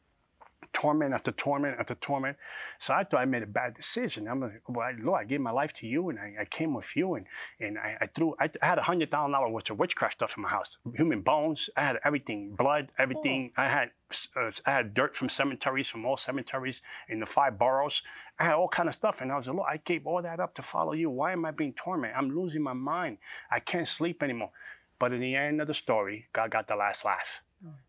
torment 0.71 1.13
after 1.13 1.31
torment 1.31 1.77
after 1.79 1.95
torment. 1.95 2.37
So 2.79 2.93
I 2.93 3.03
thought 3.03 3.19
I 3.19 3.25
made 3.25 3.43
a 3.43 3.47
bad 3.47 3.73
decision. 3.75 4.27
I'm 4.27 4.39
like, 4.41 4.61
well, 4.67 4.87
I- 4.87 4.95
Lord, 5.01 5.21
I 5.21 5.25
gave 5.25 5.41
my 5.41 5.51
life 5.51 5.73
to 5.73 5.87
you, 5.87 6.09
and 6.09 6.19
I, 6.19 6.35
I 6.41 6.45
came 6.45 6.73
with 6.73 6.95
you, 6.95 7.15
and 7.15 7.25
and 7.59 7.77
I, 7.77 7.97
I 8.01 8.07
threw. 8.07 8.35
I, 8.39 8.49
I 8.61 8.65
had 8.65 8.77
a 8.77 8.83
hundred 8.83 9.11
thousand 9.11 9.31
dollars 9.31 9.51
worth 9.51 9.69
of 9.69 9.79
witchcraft 9.79 10.13
stuff 10.13 10.35
in 10.37 10.43
my 10.43 10.49
house, 10.49 10.77
human 10.95 11.21
bones. 11.21 11.69
I 11.75 11.81
had 11.81 11.99
everything, 12.05 12.55
blood, 12.55 12.91
everything. 12.97 13.51
I 13.57 13.67
had 13.67 13.91
uh, 14.35 14.51
I 14.65 14.71
had 14.71 14.93
dirt 14.93 15.15
from 15.15 15.29
cemeteries, 15.29 15.89
from 15.89 16.05
all 16.05 16.17
cemeteries 16.17 16.81
in 17.09 17.19
the 17.19 17.25
five 17.25 17.57
boroughs. 17.57 18.01
I 18.39 18.45
had 18.45 18.53
all 18.55 18.67
kind 18.67 18.87
of 18.87 18.95
stuff, 18.95 19.21
and 19.21 19.31
I 19.31 19.37
was 19.37 19.47
like, 19.47 19.57
Lord, 19.57 19.69
I 19.71 19.77
gave 19.77 20.05
all 20.07 20.21
that 20.21 20.39
up 20.39 20.53
to 20.55 20.61
follow 20.61 20.93
you. 20.93 21.09
Why 21.09 21.31
am 21.33 21.45
I 21.45 21.51
being 21.51 21.73
tormented? 21.73 22.15
I'm 22.17 22.35
losing 22.35 22.61
my 22.61 22.73
mind. 22.73 23.17
I 23.51 23.59
can't 23.59 23.87
sleep 23.87 24.21
anymore. 24.23 24.51
But 24.99 25.11
in 25.11 25.19
the 25.21 25.35
end 25.35 25.59
of 25.59 25.67
the 25.67 25.73
story, 25.73 26.27
God 26.33 26.51
got 26.51 26.67
the 26.67 26.75
last 26.75 27.03
laugh 27.03 27.41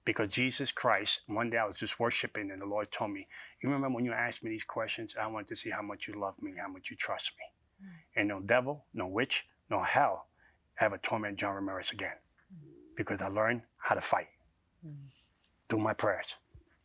because 0.04 0.28
Jesus 0.28 0.72
Christ, 0.72 1.20
one 1.26 1.50
day 1.50 1.58
I 1.58 1.66
was 1.66 1.76
just 1.76 1.98
worshiping 1.98 2.50
and 2.50 2.60
the 2.60 2.66
Lord 2.66 2.92
told 2.92 3.10
me, 3.10 3.26
You 3.62 3.70
remember 3.70 3.94
when 3.94 4.04
you 4.04 4.12
asked 4.12 4.42
me 4.44 4.50
these 4.50 4.64
questions? 4.64 5.14
I 5.20 5.26
wanted 5.26 5.48
to 5.48 5.56
see 5.56 5.70
how 5.70 5.82
much 5.82 6.06
you 6.06 6.14
love 6.14 6.40
me, 6.42 6.52
how 6.60 6.68
much 6.68 6.90
you 6.90 6.96
trust 6.96 7.32
me. 7.38 7.88
And 8.16 8.28
no 8.28 8.40
devil, 8.40 8.84
no 8.94 9.06
witch, 9.06 9.46
no 9.70 9.82
hell 9.82 10.28
ever 10.80 10.98
torment 10.98 11.38
John 11.38 11.54
Ramirez 11.54 11.90
again 11.90 12.16
because 12.96 13.20
I 13.22 13.28
learned 13.28 13.62
how 13.78 13.94
to 13.94 14.00
fight 14.00 14.28
mm. 14.86 14.94
through 15.68 15.80
my 15.80 15.94
prayers 15.94 16.36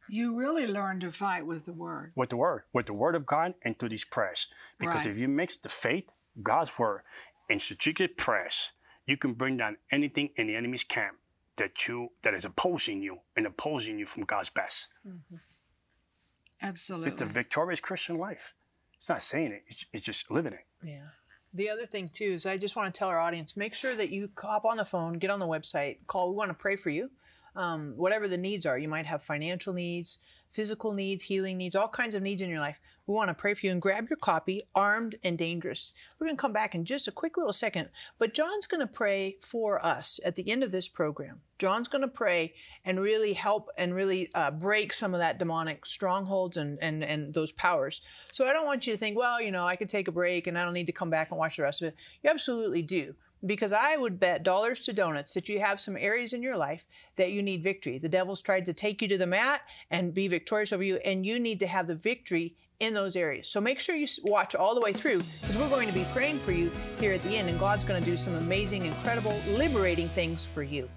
You 0.08 0.36
really 0.36 0.66
learn 0.68 1.00
to 1.02 1.12
fight 1.12 1.46
with 1.46 1.66
the 1.66 1.74
word. 1.74 2.12
with 2.16 2.30
the 2.30 2.38
word, 2.38 2.64
with 2.74 2.88
the 2.88 2.94
word 2.94 3.16
of 3.16 3.26
God 3.26 3.54
and 3.64 3.78
through 3.78 3.90
these 3.90 4.06
prayers. 4.06 4.48
Because 4.80 5.06
Right. 5.06 5.12
if 5.12 5.18
you 5.18 5.28
mix 5.28 5.56
the 5.56 5.70
faith, 5.70 6.10
God's 6.42 6.78
word, 6.80 7.02
and 7.50 7.62
strategic 7.62 8.18
prayers, 8.18 8.72
you 9.06 9.18
can 9.18 9.34
bring 9.34 9.58
down 9.58 9.78
anything 9.92 10.30
in 10.36 10.48
the 10.48 10.56
enemy's 10.56 10.84
camp 10.84 11.18
that 11.60 11.88
you 11.88 12.10
that 12.24 12.34
is 12.34 12.46
opposing 12.46 13.02
you 13.02 13.20
and 13.36 13.46
opposing 13.46 14.00
you 14.00 14.06
from 14.06 14.24
God's 14.24 14.50
best. 14.50 14.88
Absolutely. 16.62 17.12
It's 17.12 17.22
a 17.22 17.26
victorious 17.26 17.80
Christian 17.80 18.18
life. 18.18 18.54
It's 18.98 19.10
not 19.10 19.22
saying 19.22 19.52
it, 19.52 19.64
it's, 19.68 19.86
it's 19.94 20.06
just 20.06 20.30
living 20.32 20.54
it. 20.54 20.66
Yeah. 20.84 21.10
The 21.54 21.70
other 21.70 21.86
thing 21.86 22.08
too 22.12 22.34
is 22.34 22.46
I 22.46 22.58
just 22.58 22.76
want 22.76 22.94
to 22.94 22.98
tell 22.98 23.08
our 23.08 23.20
audience: 23.20 23.56
make 23.56 23.74
sure 23.74 23.96
that 23.96 24.10
you 24.10 24.30
hop 24.38 24.66
on 24.66 24.78
the 24.78 24.86
phone, 24.86 25.14
get 25.14 25.30
on 25.30 25.40
the 25.40 25.48
website, 25.48 25.98
call. 26.08 26.30
We 26.32 26.36
want 26.36 26.50
to 26.50 26.56
pray 26.56 26.76
for 26.76 26.90
you. 26.90 27.12
Um, 27.56 27.94
whatever 27.98 28.28
the 28.28 28.38
needs 28.38 28.66
are, 28.66 28.78
you 28.78 28.88
might 28.88 29.06
have 29.06 29.24
financial 29.24 29.74
needs, 29.74 30.20
physical 30.50 30.94
needs, 30.94 31.24
healing 31.24 31.58
needs, 31.58 31.76
all 31.76 31.88
kinds 31.88 32.16
of 32.16 32.24
needs 32.24 32.42
in 32.42 32.50
your 32.50 32.60
life. 32.60 32.80
We 33.06 33.14
want 33.14 33.30
to 33.30 33.34
pray 33.34 33.54
for 33.54 33.66
you 33.66 33.72
and 33.72 33.82
grab 33.82 34.10
your 34.10 34.18
copy, 34.18 34.64
Armed 34.74 35.16
and 35.24 35.38
Dangerous. 35.38 35.94
We're 36.20 36.28
going 36.28 36.38
to 36.38 36.42
come 36.42 36.54
back 36.54 36.76
in 36.76 36.86
just 36.86 37.08
a 37.08 37.12
quick 37.12 37.38
little 37.38 37.54
second, 37.54 37.90
but 38.18 38.34
John's 38.34 38.66
going 38.66 38.80
to 38.80 38.88
pray 38.88 39.38
for 39.42 39.84
us 39.86 40.20
at 40.26 40.36
the 40.36 40.50
end 40.50 40.64
of 40.64 40.72
this 40.72 40.88
program. 40.88 41.42
John's 41.60 41.88
going 41.88 42.02
to 42.02 42.08
pray 42.08 42.54
and 42.86 43.00
really 43.00 43.34
help 43.34 43.70
and 43.78 43.94
really 43.94 44.32
uh, 44.34 44.52
break 44.52 44.94
some 44.94 45.14
of 45.14 45.20
that 45.20 45.38
demonic 45.38 45.86
strongholds 45.86 46.58
and, 46.58 46.80
and, 46.82 47.04
and 47.04 47.34
those 47.34 47.52
powers. 47.52 48.02
So 48.32 48.48
I 48.48 48.54
don't 48.54 48.66
want 48.66 48.88
you 48.88 48.94
to 48.94 48.98
think, 48.98 49.18
well, 49.18 49.42
you 49.42 49.52
know, 49.52 49.68
I 49.68 49.76
could 49.76 49.90
take 49.90 50.08
a 50.08 50.12
break 50.12 50.48
and 50.48 50.58
I 50.58 50.64
don't 50.64 50.74
need 50.74 50.88
to 50.88 50.94
come 50.94 51.10
back 51.10 51.32
and 51.32 51.38
watch 51.38 51.58
the 51.58 51.64
rest 51.64 51.82
of 51.82 51.90
it. 51.90 51.96
You 52.24 52.30
absolutely 52.30 52.82
do. 52.82 53.16
Because 53.46 53.72
I 53.72 53.96
would 53.96 54.20
bet 54.20 54.44
dollars 54.44 54.82
to 54.82 54.94
donuts 54.94 55.34
that 55.34 55.48
you 55.48 55.60
have 55.60 55.80
some 55.80 55.96
areas 55.96 56.34
in 56.34 56.44
your 56.44 56.58
life 56.58 56.86
that 57.16 57.32
you 57.32 57.42
need 57.42 57.64
victory. 57.64 57.98
The 57.98 58.10
devil's 58.10 58.42
tried 58.42 58.66
to 58.66 58.74
take 58.74 59.02
you 59.02 59.08
to 59.08 59.18
the 59.18 59.26
mat 59.26 59.62
and 59.90 60.14
be 60.14 60.28
victorious 60.28 60.74
over 60.74 60.84
you, 60.84 60.98
and 60.98 61.26
you 61.26 61.40
need 61.40 61.60
to 61.62 61.68
have 61.68 61.88
the 61.88 61.96
victory 61.96 62.56
in 62.80 62.94
those 62.94 63.16
areas. 63.16 63.48
So 63.50 63.62
make 63.62 63.80
sure 63.80 63.96
you 63.96 64.08
watch 64.24 64.56
all 64.56 64.76
the 64.76 64.82
way 64.82 64.94
through 64.94 65.24
because 65.42 65.58
we're 65.58 65.70
going 65.70 65.88
to 65.88 65.94
be 65.94 66.06
praying 66.14 66.40
for 66.40 66.52
you 66.52 66.72
here 67.00 67.14
at 67.14 67.24
the 67.24 67.38
end, 67.38 67.50
and 67.50 67.60
God's 67.60 67.84
going 67.84 68.02
to 68.02 68.10
do 68.10 68.18
some 68.18 68.36
amazing, 68.36 68.86
incredible, 68.86 69.38
liberating 69.50 70.10
things 70.10 70.46
for 70.46 70.64
you. 70.64 70.90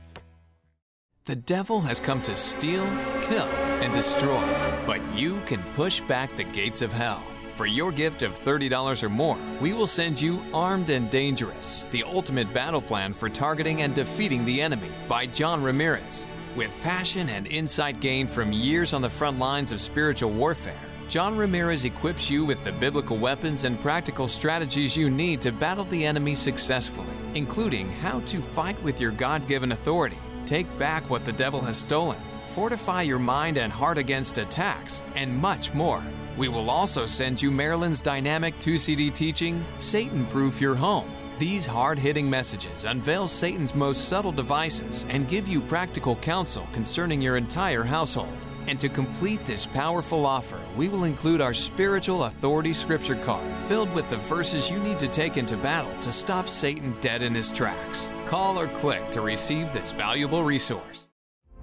The 1.24 1.36
devil 1.36 1.80
has 1.82 2.00
come 2.00 2.20
to 2.22 2.34
steal, 2.34 2.84
kill, 3.22 3.46
and 3.80 3.92
destroy, 3.92 4.42
but 4.84 5.00
you 5.16 5.40
can 5.46 5.62
push 5.74 6.00
back 6.00 6.36
the 6.36 6.42
gates 6.42 6.82
of 6.82 6.92
hell. 6.92 7.22
For 7.54 7.66
your 7.66 7.92
gift 7.92 8.22
of 8.22 8.38
$30 8.38 9.02
or 9.02 9.10
more, 9.10 9.38
we 9.60 9.74
will 9.74 9.86
send 9.86 10.18
you 10.18 10.42
Armed 10.54 10.88
and 10.88 11.10
Dangerous, 11.10 11.86
the 11.90 12.02
ultimate 12.02 12.52
battle 12.54 12.80
plan 12.80 13.12
for 13.12 13.28
targeting 13.28 13.82
and 13.82 13.94
defeating 13.94 14.46
the 14.46 14.62
enemy 14.62 14.90
by 15.06 15.26
John 15.26 15.62
Ramirez. 15.62 16.26
With 16.56 16.74
passion 16.80 17.28
and 17.28 17.46
insight 17.46 18.00
gained 18.00 18.30
from 18.30 18.52
years 18.52 18.94
on 18.94 19.02
the 19.02 19.10
front 19.10 19.38
lines 19.38 19.70
of 19.70 19.82
spiritual 19.82 20.30
warfare, 20.30 20.80
John 21.08 21.36
Ramirez 21.36 21.84
equips 21.84 22.30
you 22.30 22.46
with 22.46 22.64
the 22.64 22.72
biblical 22.72 23.18
weapons 23.18 23.64
and 23.64 23.78
practical 23.78 24.28
strategies 24.28 24.96
you 24.96 25.10
need 25.10 25.42
to 25.42 25.52
battle 25.52 25.84
the 25.84 26.06
enemy 26.06 26.34
successfully, 26.34 27.16
including 27.34 27.90
how 27.90 28.20
to 28.20 28.40
fight 28.40 28.82
with 28.82 28.98
your 28.98 29.10
God 29.10 29.46
given 29.46 29.72
authority, 29.72 30.18
take 30.46 30.66
back 30.78 31.10
what 31.10 31.26
the 31.26 31.32
devil 31.32 31.60
has 31.60 31.76
stolen, 31.76 32.20
fortify 32.46 33.02
your 33.02 33.18
mind 33.18 33.58
and 33.58 33.70
heart 33.70 33.98
against 33.98 34.38
attacks, 34.38 35.02
and 35.14 35.36
much 35.36 35.74
more. 35.74 36.02
We 36.36 36.48
will 36.48 36.70
also 36.70 37.04
send 37.04 37.42
you 37.42 37.50
Marilyn's 37.50 38.00
dynamic 38.00 38.58
2 38.58 38.78
CD 38.78 39.10
teaching, 39.10 39.64
Satan 39.78 40.26
Proof 40.26 40.60
Your 40.60 40.74
Home. 40.74 41.10
These 41.38 41.66
hard 41.66 41.98
hitting 41.98 42.28
messages 42.28 42.84
unveil 42.84 43.28
Satan's 43.28 43.74
most 43.74 44.08
subtle 44.08 44.32
devices 44.32 45.04
and 45.10 45.28
give 45.28 45.46
you 45.46 45.60
practical 45.60 46.16
counsel 46.16 46.66
concerning 46.72 47.20
your 47.20 47.36
entire 47.36 47.82
household. 47.82 48.36
And 48.66 48.78
to 48.78 48.88
complete 48.88 49.44
this 49.44 49.66
powerful 49.66 50.24
offer, 50.24 50.60
we 50.76 50.88
will 50.88 51.04
include 51.04 51.40
our 51.40 51.52
spiritual 51.52 52.24
authority 52.24 52.72
scripture 52.72 53.16
card 53.16 53.58
filled 53.62 53.92
with 53.92 54.08
the 54.08 54.18
verses 54.18 54.70
you 54.70 54.78
need 54.78 55.00
to 55.00 55.08
take 55.08 55.36
into 55.36 55.56
battle 55.56 55.92
to 56.00 56.12
stop 56.12 56.48
Satan 56.48 56.96
dead 57.00 57.22
in 57.22 57.34
his 57.34 57.50
tracks. 57.50 58.08
Call 58.26 58.58
or 58.58 58.68
click 58.68 59.10
to 59.10 59.20
receive 59.20 59.72
this 59.72 59.92
valuable 59.92 60.44
resource. 60.44 61.11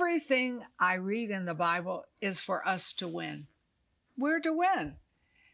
Everything 0.00 0.60
I 0.78 0.94
read 0.96 1.30
in 1.30 1.46
the 1.46 1.54
Bible 1.54 2.04
is 2.20 2.38
for 2.38 2.66
us 2.68 2.92
to 2.94 3.08
win. 3.08 3.46
We're 4.18 4.40
to 4.40 4.52
win. 4.52 4.96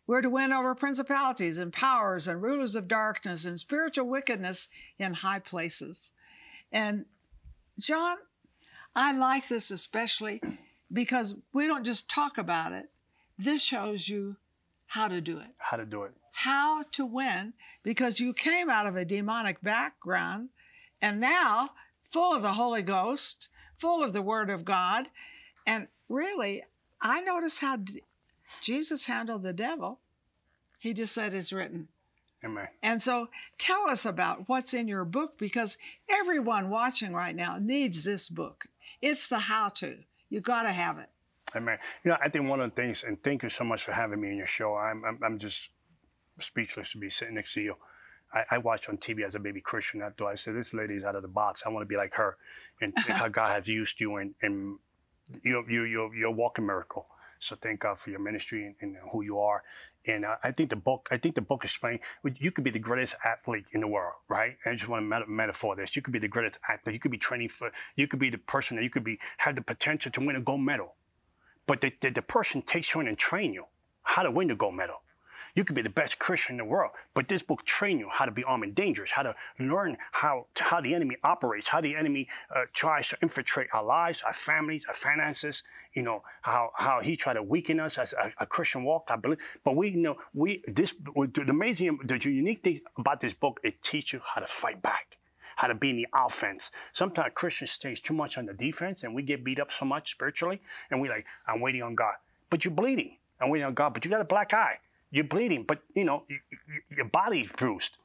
We're 0.04 0.20
to 0.20 0.28
win 0.30 0.52
over 0.52 0.74
principalities 0.74 1.58
and 1.58 1.72
powers 1.72 2.26
and 2.26 2.42
rulers 2.42 2.74
of 2.74 2.88
darkness 2.88 3.44
and 3.44 3.56
spiritual 3.56 4.08
wickedness 4.08 4.66
in 4.98 5.14
high 5.14 5.38
places. 5.38 6.10
And 6.72 7.04
John, 7.78 8.16
I 8.96 9.12
like 9.16 9.46
this 9.46 9.70
especially 9.70 10.42
because 10.92 11.36
we 11.52 11.68
don't 11.68 11.84
just 11.84 12.10
talk 12.10 12.36
about 12.36 12.72
it. 12.72 12.90
This 13.38 13.62
shows 13.62 14.08
you 14.08 14.34
how 14.86 15.06
to 15.06 15.20
do 15.20 15.38
it, 15.38 15.54
How 15.58 15.76
to 15.76 15.86
do 15.86 16.02
it. 16.02 16.14
how 16.32 16.82
to 16.90 17.06
win, 17.06 17.52
because 17.84 18.18
you 18.18 18.34
came 18.34 18.68
out 18.68 18.86
of 18.88 18.96
a 18.96 19.04
demonic 19.04 19.62
background 19.62 20.48
and 21.00 21.20
now 21.20 21.70
full 22.10 22.34
of 22.34 22.42
the 22.42 22.54
Holy 22.54 22.82
Ghost, 22.82 23.48
full 23.82 24.04
of 24.04 24.12
the 24.12 24.22
Word 24.22 24.48
of 24.48 24.64
God. 24.64 25.08
And 25.66 25.88
really, 26.08 26.62
I 27.00 27.20
notice 27.20 27.58
how 27.58 27.76
d- 27.76 28.04
Jesus 28.60 29.06
handled 29.06 29.42
the 29.42 29.52
devil. 29.52 29.98
He 30.78 30.94
just 30.94 31.12
said, 31.12 31.34
It's 31.34 31.52
written. 31.52 31.88
Amen. 32.44 32.68
And 32.82 33.02
so 33.02 33.28
tell 33.58 33.88
us 33.88 34.06
about 34.06 34.48
what's 34.48 34.72
in 34.72 34.86
your 34.86 35.04
book 35.04 35.36
because 35.36 35.78
everyone 36.08 36.70
watching 36.70 37.12
right 37.12 37.34
now 37.34 37.58
needs 37.60 38.04
this 38.04 38.28
book. 38.28 38.66
It's 39.00 39.26
the 39.26 39.38
how 39.38 39.68
to. 39.70 39.98
You 40.30 40.40
got 40.40 40.62
to 40.62 40.72
have 40.72 40.98
it. 40.98 41.08
Amen. 41.54 41.78
You 42.04 42.12
know, 42.12 42.16
I 42.22 42.28
think 42.28 42.48
one 42.48 42.60
of 42.60 42.70
the 42.70 42.76
things, 42.76 43.04
and 43.04 43.20
thank 43.22 43.42
you 43.42 43.48
so 43.48 43.64
much 43.64 43.82
for 43.82 43.92
having 43.92 44.20
me 44.20 44.30
on 44.30 44.36
your 44.36 44.46
show. 44.46 44.74
I'm, 44.74 45.04
I'm, 45.04 45.18
I'm 45.22 45.38
just 45.38 45.70
speechless 46.38 46.92
to 46.92 46.98
be 46.98 47.10
sitting 47.10 47.34
next 47.34 47.54
to 47.54 47.60
you. 47.60 47.74
I, 48.32 48.44
I 48.52 48.58
watched 48.58 48.88
on 48.88 48.98
TV 48.98 49.24
as 49.24 49.34
a 49.34 49.40
baby 49.40 49.60
Christian. 49.60 50.02
I 50.02 50.10
thought 50.10 50.28
I 50.28 50.34
said, 50.34 50.54
"This 50.54 50.74
lady's 50.74 51.04
out 51.04 51.16
of 51.16 51.22
the 51.22 51.28
box. 51.28 51.62
I 51.64 51.68
want 51.68 51.82
to 51.82 51.88
be 51.88 51.96
like 51.96 52.14
her," 52.14 52.36
and 52.80 52.92
how 53.08 53.28
God 53.28 53.54
has 53.54 53.68
used 53.68 54.00
you, 54.00 54.16
and, 54.16 54.34
and 54.42 54.78
you, 55.42 55.64
you, 55.68 55.84
you, 55.84 56.12
you're 56.14 56.28
a 56.28 56.32
walking 56.32 56.66
miracle. 56.66 57.06
So 57.38 57.56
thank 57.56 57.80
God 57.80 57.98
for 57.98 58.10
your 58.10 58.20
ministry 58.20 58.66
and, 58.66 58.76
and 58.80 58.96
who 59.10 59.22
you 59.22 59.40
are. 59.40 59.64
And 60.06 60.24
uh, 60.24 60.36
I 60.44 60.52
think 60.52 60.70
the 60.70 60.76
book, 60.76 61.08
I 61.10 61.16
think 61.16 61.34
the 61.34 61.40
book 61.40 61.64
explains 61.64 62.00
you 62.38 62.52
could 62.52 62.62
be 62.62 62.70
the 62.70 62.78
greatest 62.78 63.16
athlete 63.24 63.64
in 63.72 63.80
the 63.80 63.88
world, 63.88 64.14
right? 64.28 64.56
And 64.64 64.72
I 64.72 64.76
just 64.76 64.88
want 64.88 65.02
to 65.02 65.06
meta- 65.06 65.28
metaphor 65.28 65.74
this. 65.74 65.96
You 65.96 66.02
could 66.02 66.12
be 66.12 66.20
the 66.20 66.28
greatest 66.28 66.60
athlete. 66.68 66.94
You 66.94 67.00
could 67.00 67.10
be 67.10 67.18
training 67.18 67.48
for. 67.48 67.72
You 67.96 68.06
could 68.06 68.20
be 68.20 68.30
the 68.30 68.38
person 68.38 68.76
that 68.76 68.84
you 68.84 68.90
could 68.90 69.02
be 69.02 69.18
have 69.38 69.56
the 69.56 69.62
potential 69.62 70.12
to 70.12 70.20
win 70.20 70.36
a 70.36 70.40
gold 70.40 70.60
medal, 70.60 70.94
but 71.66 71.80
the, 71.80 71.92
the, 72.00 72.10
the 72.10 72.22
person 72.22 72.62
takes 72.62 72.94
you 72.94 73.00
in 73.00 73.08
and 73.08 73.18
train 73.18 73.52
you 73.52 73.66
how 74.02 74.22
to 74.22 74.30
win 74.30 74.48
the 74.48 74.54
gold 74.54 74.74
medal. 74.74 75.02
You 75.54 75.64
could 75.64 75.76
be 75.76 75.82
the 75.82 75.90
best 75.90 76.18
Christian 76.18 76.54
in 76.54 76.58
the 76.58 76.64
world, 76.64 76.92
but 77.12 77.28
this 77.28 77.42
book 77.42 77.66
train 77.66 77.98
you 77.98 78.08
how 78.10 78.24
to 78.24 78.30
be 78.30 78.42
armed 78.42 78.64
and 78.64 78.74
dangerous, 78.74 79.10
how 79.10 79.22
to 79.22 79.34
learn 79.58 79.98
how 80.12 80.46
how 80.58 80.80
the 80.80 80.94
enemy 80.94 81.16
operates, 81.22 81.68
how 81.68 81.82
the 81.82 81.94
enemy 81.94 82.28
uh, 82.54 82.62
tries 82.72 83.08
to 83.10 83.18
infiltrate 83.20 83.68
our 83.74 83.84
lives, 83.84 84.22
our 84.22 84.32
families, 84.32 84.86
our 84.88 84.94
finances. 84.94 85.62
You 85.92 86.02
know 86.04 86.22
how 86.40 86.70
how 86.74 87.00
he 87.02 87.16
tried 87.16 87.34
to 87.34 87.42
weaken 87.42 87.80
us 87.80 87.98
as 87.98 88.14
a, 88.14 88.32
a 88.40 88.46
Christian 88.46 88.82
walk. 88.82 89.08
I 89.08 89.16
believe, 89.16 89.40
but 89.62 89.76
we 89.76 89.90
know 89.90 90.16
we 90.32 90.62
this 90.66 90.94
the 90.94 91.44
amazing 91.46 91.98
the 92.02 92.18
unique 92.30 92.62
thing 92.62 92.80
about 92.96 93.20
this 93.20 93.34
book 93.34 93.60
it 93.62 93.82
teaches 93.82 94.14
you 94.14 94.20
how 94.24 94.40
to 94.40 94.46
fight 94.46 94.80
back. 94.80 95.18
How 95.56 95.68
to 95.68 95.74
be 95.74 95.90
in 95.90 95.96
the 95.96 96.08
offense. 96.14 96.70
Sometimes 96.94 97.32
Christians 97.34 97.72
stays 97.72 98.00
too 98.00 98.14
much 98.14 98.38
on 98.38 98.46
the 98.46 98.54
defense, 98.54 99.04
and 99.04 99.14
we 99.14 99.22
get 99.22 99.44
beat 99.44 99.60
up 99.60 99.70
so 99.70 99.84
much 99.84 100.10
spiritually, 100.12 100.62
and 100.90 100.98
we 100.98 101.10
like, 101.10 101.26
I'm 101.46 101.60
waiting 101.60 101.82
on 101.82 101.94
God, 101.94 102.14
but 102.48 102.64
you're 102.64 102.72
bleeding. 102.72 103.18
I'm 103.38 103.50
waiting 103.50 103.66
on 103.66 103.74
God, 103.74 103.92
but 103.92 104.02
you 104.02 104.10
got 104.10 104.22
a 104.22 104.24
black 104.24 104.54
eye 104.54 104.78
you're 105.12 105.24
bleeding, 105.24 105.62
but 105.62 105.80
you 105.94 106.04
know 106.04 106.24
you, 106.28 106.38
you, 106.50 106.96
your 106.96 107.04
body's 107.04 107.52
bruised. 107.52 107.96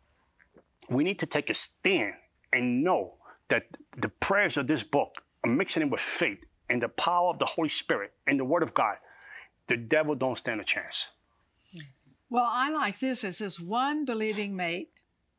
We 0.90 1.04
need 1.04 1.20
to 1.20 1.26
take 1.26 1.50
a 1.50 1.54
stand 1.54 2.14
and 2.54 2.84
know 2.84 3.16
that 3.48 3.66
the 3.98 4.10
prayers 4.10 4.58
of 4.58 4.68
this 4.68 4.84
book 4.84 5.24
are 5.44 5.50
mixing 5.50 5.84
it 5.84 5.90
with 5.90 6.02
faith 6.02 6.40
and 6.70 6.82
the 6.82 6.90
power 6.90 7.30
of 7.30 7.40
the 7.40 7.46
Holy 7.46 7.70
Spirit 7.70 8.14
and 8.28 8.40
the 8.40 8.46
Word 8.46 8.62
of 8.62 8.74
God. 8.74 8.98
The 9.68 9.78
devil 9.78 10.16
don't 10.16 10.38
stand 10.38 10.62
a 10.62 10.64
chance. 10.64 11.08
Well, 12.30 12.50
I 12.50 12.70
like 12.70 13.00
this. 13.00 13.24
It 13.24 13.36
says, 13.36 13.60
one 13.60 14.04
believing 14.04 14.56
mate 14.56 14.90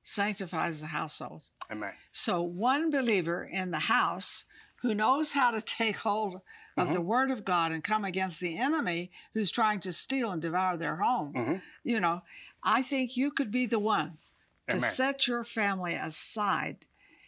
sanctifies 0.02 0.80
the 0.80 0.86
household. 0.86 1.44
Amen. 1.70 1.92
So, 2.10 2.42
one 2.42 2.90
believer 2.90 3.44
in 3.44 3.70
the 3.70 3.78
house 3.78 4.44
who 4.76 4.94
knows 4.94 5.32
how 5.32 5.50
to 5.50 5.60
take 5.60 5.96
hold 5.96 6.40
of 6.78 6.86
Mm-hmm. 6.86 6.94
the 6.94 7.00
Word 7.00 7.30
of 7.30 7.44
God 7.44 7.72
and 7.72 7.82
come 7.82 8.04
against 8.04 8.40
the 8.40 8.56
enemy 8.58 9.10
who's 9.34 9.50
trying 9.50 9.80
to 9.80 9.92
steal 9.92 10.30
and 10.30 10.40
devour 10.40 10.76
their 10.76 10.96
home. 10.96 11.32
Mm-hmm. 11.34 11.54
You 11.84 12.00
know, 12.00 12.22
I 12.62 12.82
think 12.82 13.16
you 13.16 13.30
could 13.30 13.50
be 13.50 13.66
the 13.66 13.78
one 13.78 14.18
to 14.68 14.76
Amen. 14.76 14.80
set 14.80 15.26
your 15.26 15.44
family 15.44 15.94
aside 15.94 16.84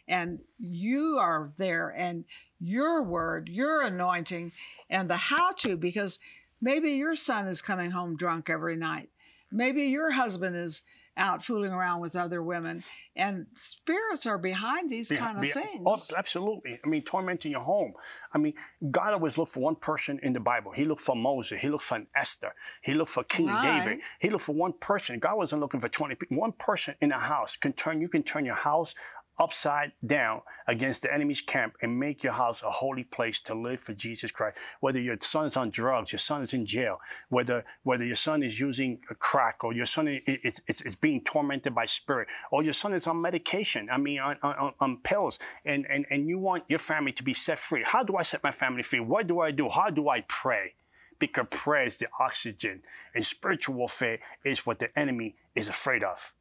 and 0.07 0.39
you 0.59 1.17
are 1.19 1.51
there 1.57 1.93
and 1.95 2.25
your 2.59 3.01
word, 3.01 3.49
your 3.49 3.81
anointing, 3.81 4.51
and 4.89 5.09
the 5.09 5.15
how 5.17 5.51
to, 5.53 5.75
because 5.77 6.19
maybe 6.61 6.91
your 6.91 7.15
son 7.15 7.47
is 7.47 7.61
coming 7.61 7.91
home 7.91 8.15
drunk 8.15 8.49
every 8.49 8.75
night. 8.75 9.09
Maybe 9.51 9.83
your 9.83 10.11
husband 10.11 10.55
is 10.55 10.81
out 11.17 11.43
fooling 11.43 11.71
around 11.71 12.01
with 12.01 12.15
other 12.15 12.41
women, 12.41 12.83
and 13.15 13.45
spirits 13.55 14.25
are 14.25 14.37
behind 14.37 14.89
these 14.89 15.09
Be- 15.09 15.17
kind 15.17 15.37
of 15.37 15.39
oh, 15.39 15.41
be- 15.41 15.51
things. 15.51 15.83
Oh, 15.85 15.97
absolutely. 16.17 16.79
I 16.83 16.87
mean, 16.87 17.03
tormenting 17.03 17.51
your 17.51 17.61
home. 17.61 17.93
I 18.33 18.37
mean, 18.37 18.53
God 18.89 19.13
always 19.13 19.37
looked 19.37 19.51
for 19.51 19.59
one 19.59 19.75
person 19.75 20.19
in 20.23 20.33
the 20.33 20.39
Bible. 20.39 20.71
He 20.71 20.85
looked 20.85 21.01
for 21.01 21.15
Moses. 21.15 21.59
He 21.61 21.69
looked 21.69 21.83
for 21.83 22.03
Esther. 22.15 22.53
He 22.81 22.93
looked 22.93 23.11
for 23.11 23.23
King 23.23 23.47
Right. 23.47 23.83
David. 23.83 23.99
He 24.19 24.29
looked 24.29 24.45
for 24.45 24.55
one 24.55 24.73
person. 24.73 25.19
God 25.19 25.37
wasn't 25.37 25.61
looking 25.61 25.81
for 25.81 25.89
20 25.89 26.15
people. 26.15 26.37
One 26.37 26.53
person 26.53 26.95
in 27.01 27.11
a 27.11 27.19
house 27.19 27.55
can 27.57 27.73
turn, 27.73 28.01
you 28.01 28.07
can 28.07 28.23
turn 28.23 28.45
your 28.45 28.55
house 28.55 28.95
upside 29.41 29.91
down 30.05 30.41
against 30.67 31.01
the 31.01 31.11
enemy's 31.11 31.41
camp 31.41 31.75
and 31.81 31.99
make 31.99 32.23
your 32.23 32.33
house 32.33 32.61
a 32.61 32.69
holy 32.69 33.03
place 33.03 33.39
to 33.39 33.55
live 33.55 33.79
for 33.81 33.93
Jesus 33.93 34.29
Christ. 34.29 34.57
Whether 34.81 35.01
your 35.01 35.17
son 35.19 35.45
is 35.45 35.57
on 35.57 35.71
drugs, 35.71 36.11
your 36.11 36.19
son 36.19 36.43
is 36.43 36.53
in 36.53 36.65
jail, 36.65 36.99
whether 37.29 37.65
whether 37.83 38.05
your 38.05 38.15
son 38.15 38.43
is 38.43 38.59
using 38.59 38.99
a 39.09 39.15
crack 39.15 39.63
or 39.63 39.73
your 39.73 39.87
son 39.87 40.07
is, 40.07 40.61
is 40.67 40.95
being 40.95 41.21
tormented 41.23 41.73
by 41.73 41.85
spirit 41.85 42.27
or 42.51 42.61
your 42.61 42.73
son 42.73 42.93
is 42.93 43.07
on 43.07 43.19
medication, 43.19 43.89
I 43.91 43.97
mean 43.97 44.19
on, 44.19 44.37
on, 44.43 44.73
on 44.79 44.97
pills, 44.97 45.39
and, 45.65 45.87
and, 45.89 46.05
and 46.11 46.27
you 46.27 46.37
want 46.37 46.63
your 46.67 46.79
family 46.79 47.11
to 47.13 47.23
be 47.23 47.33
set 47.33 47.57
free. 47.57 47.83
How 47.83 48.03
do 48.03 48.15
I 48.17 48.21
set 48.21 48.43
my 48.43 48.51
family 48.51 48.83
free? 48.83 48.99
What 48.99 49.25
do 49.25 49.39
I 49.39 49.49
do? 49.49 49.69
How 49.69 49.89
do 49.89 50.07
I 50.07 50.21
pray? 50.27 50.75
Because 51.17 51.47
prayer 51.49 51.85
is 51.85 51.97
the 51.97 52.07
oxygen 52.19 52.81
and 53.15 53.25
spiritual 53.25 53.75
warfare 53.75 54.19
is 54.43 54.65
what 54.65 54.79
the 54.79 54.97
enemy 54.97 55.35
is 55.55 55.67
afraid 55.67 56.03
of. 56.03 56.33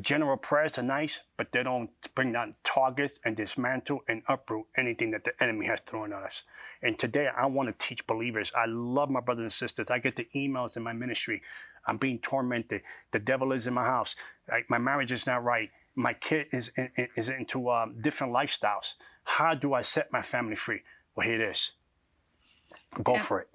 General 0.00 0.36
prayers 0.36 0.78
are 0.78 0.82
nice, 0.82 1.20
but 1.36 1.50
they 1.52 1.62
don't 1.62 1.90
bring 2.14 2.32
down 2.32 2.54
targets 2.62 3.18
and 3.24 3.36
dismantle 3.36 4.00
and 4.06 4.22
uproot 4.28 4.66
anything 4.76 5.10
that 5.12 5.24
the 5.24 5.32
enemy 5.42 5.66
has 5.66 5.80
thrown 5.80 6.12
at 6.12 6.22
us. 6.22 6.44
And 6.82 6.98
today 6.98 7.28
I 7.34 7.46
want 7.46 7.68
to 7.68 7.86
teach 7.86 8.06
believers. 8.06 8.52
I 8.56 8.66
love 8.66 9.10
my 9.10 9.20
brothers 9.20 9.42
and 9.42 9.52
sisters. 9.52 9.90
I 9.90 9.98
get 9.98 10.16
the 10.16 10.28
emails 10.34 10.76
in 10.76 10.82
my 10.82 10.92
ministry. 10.92 11.42
I'm 11.86 11.96
being 11.96 12.18
tormented. 12.18 12.82
The 13.12 13.18
devil 13.18 13.52
is 13.52 13.66
in 13.66 13.74
my 13.74 13.84
house. 13.84 14.14
Like, 14.50 14.68
my 14.68 14.78
marriage 14.78 15.10
is 15.10 15.26
not 15.26 15.42
right. 15.42 15.70
My 15.94 16.12
kid 16.12 16.46
is, 16.52 16.70
is 17.16 17.28
into 17.28 17.70
um, 17.70 17.96
different 18.00 18.32
lifestyles. 18.32 18.94
How 19.24 19.54
do 19.54 19.74
I 19.74 19.80
set 19.80 20.12
my 20.12 20.22
family 20.22 20.54
free? 20.54 20.82
Well, 21.16 21.26
here 21.26 21.40
it 21.40 21.50
is. 21.50 21.72
Go 23.02 23.14
And- 23.14 23.22
for 23.22 23.40
it. 23.40 23.48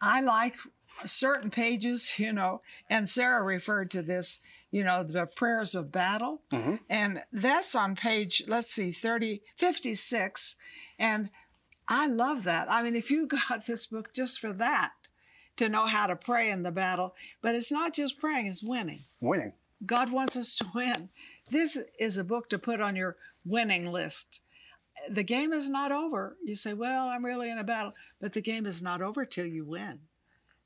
I 0.00 0.20
like 0.20 0.56
certain 1.04 1.50
pages, 1.50 2.18
you 2.18 2.32
know, 2.32 2.60
and 2.88 3.08
Sarah 3.08 3.42
referred 3.42 3.90
to 3.92 4.02
this, 4.02 4.38
you 4.70 4.84
know, 4.84 5.02
the 5.02 5.26
prayers 5.26 5.74
of 5.74 5.92
battle. 5.92 6.42
Mhm. 6.50 6.80
And 6.88 7.22
that's 7.32 7.74
on 7.74 7.96
page, 7.96 8.42
let's 8.46 8.72
see, 8.72 8.92
30, 8.92 9.42
56. 9.56 10.56
And 10.98 11.30
I 11.88 12.06
love 12.06 12.44
that. 12.44 12.70
I 12.70 12.82
mean, 12.82 12.96
if 12.96 13.10
you 13.10 13.26
got 13.48 13.66
this 13.66 13.86
book 13.86 14.12
just 14.12 14.40
for 14.40 14.52
that, 14.54 14.92
to 15.56 15.68
know 15.68 15.86
how 15.86 16.06
to 16.06 16.16
pray 16.16 16.50
in 16.50 16.62
the 16.62 16.70
battle, 16.70 17.14
but 17.40 17.54
it's 17.54 17.72
not 17.72 17.94
just 17.94 18.18
praying, 18.18 18.46
it's 18.46 18.62
winning. 18.62 19.04
Winning. 19.20 19.52
God 19.84 20.10
wants 20.10 20.36
us 20.36 20.54
to 20.56 20.66
win. 20.74 21.08
This 21.50 21.78
is 21.98 22.16
a 22.18 22.24
book 22.24 22.50
to 22.50 22.58
put 22.58 22.80
on 22.80 22.96
your 22.96 23.16
winning 23.44 23.90
list. 23.90 24.40
The 25.08 25.22
game 25.22 25.52
is 25.52 25.68
not 25.70 25.92
over. 25.92 26.36
You 26.44 26.54
say, 26.56 26.72
Well, 26.74 27.08
I'm 27.08 27.24
really 27.24 27.50
in 27.50 27.58
a 27.58 27.64
battle, 27.64 27.92
but 28.20 28.32
the 28.32 28.40
game 28.40 28.66
is 28.66 28.82
not 28.82 29.00
over 29.00 29.24
till 29.24 29.46
you 29.46 29.64
win. 29.64 30.00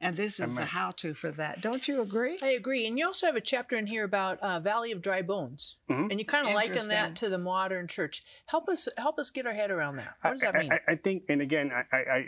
And 0.03 0.17
this 0.17 0.41
is 0.41 0.55
the 0.55 0.65
how 0.65 0.93
to 0.93 1.13
for 1.13 1.31
that. 1.33 1.61
Don't 1.61 1.87
you 1.87 2.01
agree? 2.01 2.39
I 2.41 2.49
agree. 2.53 2.87
And 2.87 2.99
you 2.99 3.07
also 3.07 3.27
have 3.27 3.37
a 3.37 3.41
chapter 3.41 3.77
in 3.77 3.87
here 3.87 4.05
about 4.05 4.39
uh, 4.41 4.59
Valley 4.59 4.93
of 4.93 5.03
Dry 5.03 5.21
Bones, 5.21 5.77
Mhm. 5.91 6.11
and 6.11 6.19
you 6.19 6.25
kind 6.25 6.49
of 6.49 6.55
liken 6.55 6.89
that 6.89 7.15
to 7.17 7.29
the 7.29 7.37
modern 7.37 7.87
church. 7.87 8.25
Help 8.47 8.69
us 8.71 8.89
help 8.97 9.19
us 9.19 9.31
get 9.31 9.47
our 9.47 9.53
head 9.53 9.71
around 9.71 9.97
that. 9.97 10.15
What 10.23 10.31
does 10.33 10.41
that 10.41 10.57
I, 10.57 10.61
mean? 10.61 10.73
I, 10.73 10.93
I 10.93 10.97
think, 10.97 11.25
and 11.29 11.43
again, 11.43 11.71
I, 11.71 11.85
I, 11.95 11.99
I, 11.99 12.27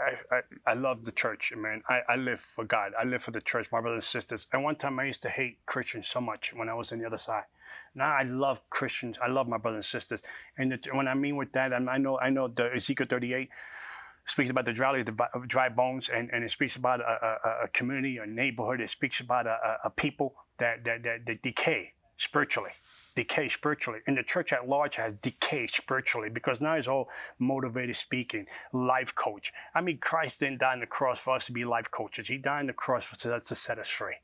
I, 0.00 0.36
I, 0.36 0.40
I 0.68 0.72
love 0.74 1.04
the 1.04 1.12
church, 1.12 1.52
man. 1.54 1.82
I, 1.88 2.00
I 2.08 2.16
live 2.16 2.40
for 2.40 2.64
God. 2.64 2.92
I 2.98 3.04
live 3.04 3.22
for 3.22 3.32
the 3.32 3.42
church, 3.42 3.68
my 3.70 3.82
brothers 3.82 3.96
and 3.96 4.04
sisters. 4.04 4.46
And 4.52 4.64
one 4.64 4.76
time 4.76 4.98
I 4.98 5.04
used 5.04 5.20
to 5.22 5.28
hate 5.28 5.58
Christians 5.66 6.08
so 6.08 6.22
much 6.22 6.54
when 6.54 6.70
I 6.70 6.74
was 6.74 6.90
on 6.90 7.00
the 7.00 7.06
other 7.06 7.18
side. 7.18 7.44
Now 7.94 8.14
I 8.14 8.22
love 8.22 8.62
Christians. 8.70 9.18
I 9.22 9.28
love 9.28 9.46
my 9.46 9.58
brothers 9.58 9.76
and 9.78 9.84
sisters. 9.84 10.22
And 10.56 10.72
the, 10.72 10.78
when 10.94 11.06
I 11.06 11.14
mean 11.14 11.36
with 11.36 11.52
that, 11.52 11.74
I, 11.74 11.76
I 11.76 11.98
know, 11.98 12.18
I 12.18 12.30
know 12.30 12.48
the 12.48 12.72
Ezekiel 12.74 13.06
38 13.10 13.50
speaks 14.30 14.50
about 14.50 14.64
the 14.64 14.72
dry, 14.72 15.02
the 15.02 15.14
dry 15.46 15.68
bones, 15.68 16.08
and, 16.08 16.30
and 16.32 16.44
it 16.44 16.50
speaks 16.50 16.76
about 16.76 17.00
a, 17.00 17.04
a, 17.04 17.64
a 17.64 17.68
community, 17.68 18.16
a 18.18 18.26
neighborhood. 18.26 18.80
It 18.80 18.90
speaks 18.90 19.20
about 19.20 19.46
a, 19.46 19.50
a, 19.84 19.88
a 19.88 19.90
people 19.90 20.34
that, 20.58 20.84
that, 20.84 21.02
that, 21.02 21.26
that 21.26 21.42
decay 21.42 21.92
spiritually, 22.16 22.70
decay 23.16 23.48
spiritually. 23.48 24.00
And 24.06 24.16
the 24.16 24.22
church 24.22 24.52
at 24.52 24.68
large 24.68 24.96
has 24.96 25.14
decayed 25.22 25.70
spiritually 25.70 26.28
because 26.28 26.60
now 26.60 26.74
it's 26.74 26.86
all 26.86 27.08
motivated 27.38 27.96
speaking, 27.96 28.46
life 28.72 29.14
coach. 29.14 29.52
I 29.74 29.80
mean, 29.80 29.98
Christ 29.98 30.40
didn't 30.40 30.60
die 30.60 30.72
on 30.72 30.80
the 30.80 30.86
cross 30.86 31.18
for 31.18 31.34
us 31.36 31.46
to 31.46 31.52
be 31.52 31.64
life 31.64 31.90
coaches. 31.90 32.28
He 32.28 32.36
died 32.36 32.60
on 32.60 32.66
the 32.66 32.72
cross 32.72 33.04
for 33.04 33.32
us 33.34 33.44
to 33.46 33.54
set 33.54 33.78
us 33.78 33.88
free. 33.88 34.16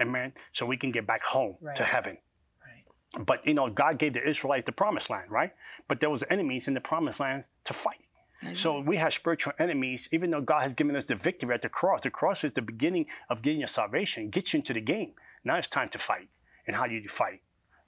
Amen. 0.00 0.32
So 0.52 0.64
we 0.66 0.76
can 0.76 0.92
get 0.92 1.06
back 1.06 1.24
home 1.24 1.56
Right. 1.60 1.76
to 1.76 1.84
heaven. 1.84 2.18
Right. 2.64 3.26
But 3.26 3.46
you 3.46 3.54
know, 3.54 3.68
God 3.70 3.98
gave 3.98 4.12
the 4.14 4.26
Israelites 4.28 4.66
the 4.66 4.72
promised 4.72 5.10
land, 5.10 5.30
right? 5.30 5.52
But 5.88 6.00
there 6.00 6.10
was 6.10 6.22
enemies 6.30 6.68
in 6.68 6.74
the 6.74 6.80
promised 6.80 7.20
land 7.20 7.44
to 7.64 7.72
fight. 7.72 8.04
So 8.54 8.80
we 8.80 8.96
have 8.96 9.12
spiritual 9.12 9.52
enemies, 9.58 10.08
even 10.12 10.30
though 10.30 10.40
God 10.40 10.62
has 10.62 10.72
given 10.72 10.96
us 10.96 11.06
the 11.06 11.14
victory 11.14 11.54
at 11.54 11.62
the 11.62 11.68
cross. 11.68 12.00
The 12.02 12.10
cross 12.10 12.42
is 12.42 12.52
the 12.52 12.62
beginning 12.62 13.06
of 13.28 13.42
getting 13.42 13.60
your 13.60 13.68
salvation, 13.68 14.30
gets 14.30 14.52
you 14.52 14.58
into 14.58 14.72
the 14.72 14.80
game. 14.80 15.12
Now 15.44 15.56
it's 15.56 15.68
time 15.68 15.88
to 15.90 15.98
fight. 15.98 16.28
And 16.66 16.76
how 16.76 16.86
do 16.86 16.94
you 16.94 17.08
fight? 17.08 17.42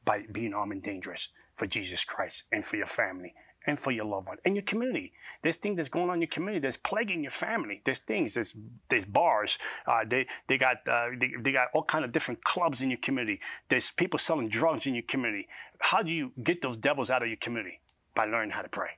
By 0.05 0.25
being 0.31 0.53
armed 0.53 0.73
and 0.73 0.83
dangerous 0.83 1.29
for 1.55 1.67
Jesus 1.67 2.05
Christ 2.05 2.45
and 2.51 2.65
for 2.65 2.77
your 2.77 2.87
family 2.87 3.35
and 3.67 3.79
for 3.79 3.93
your 3.93 4.05
loved 4.05 4.29
one 4.29 4.39
and 4.45 4.57
your 4.57 4.65
community. 4.65 5.13
There's 5.43 5.57
things 5.57 5.77
that's 5.77 5.89
going 5.89 6.09
on 6.09 6.17
in 6.17 6.23
your 6.23 6.29
community 6.29 6.61
that's 6.61 6.77
plaguing 6.77 7.23
your 7.23 7.31
family. 7.31 7.83
There's 7.85 8.01
things. 8.01 8.35
There's 8.35 8.55
there's 8.89 9.07
bars. 9.07 9.59
Uh, 9.87 10.05
they 10.09 10.27
they 10.49 10.59
got 10.59 10.77
uh, 10.89 11.11
they, 11.19 11.33
they 11.41 11.53
got 11.53 11.69
all 11.75 11.85
kind 11.85 12.05
of 12.05 12.13
different 12.13 12.43
clubs 12.45 12.83
in 12.83 12.91
your 12.91 12.99
community. 12.99 13.41
There's 13.69 13.91
people 13.91 14.19
selling 14.19 14.49
drugs 14.49 14.87
in 14.87 14.95
your 14.95 15.05
community. 15.05 15.49
How 15.79 16.03
do 16.03 16.11
you 16.11 16.33
get 16.43 16.63
those 16.63 16.77
devils 16.77 17.11
out 17.11 17.23
of 17.23 17.29
your 17.29 17.39
community? 17.39 17.81
By 18.15 18.27
learning 18.27 18.51
how 18.51 18.63
to 18.63 18.69
pray. 18.69 18.91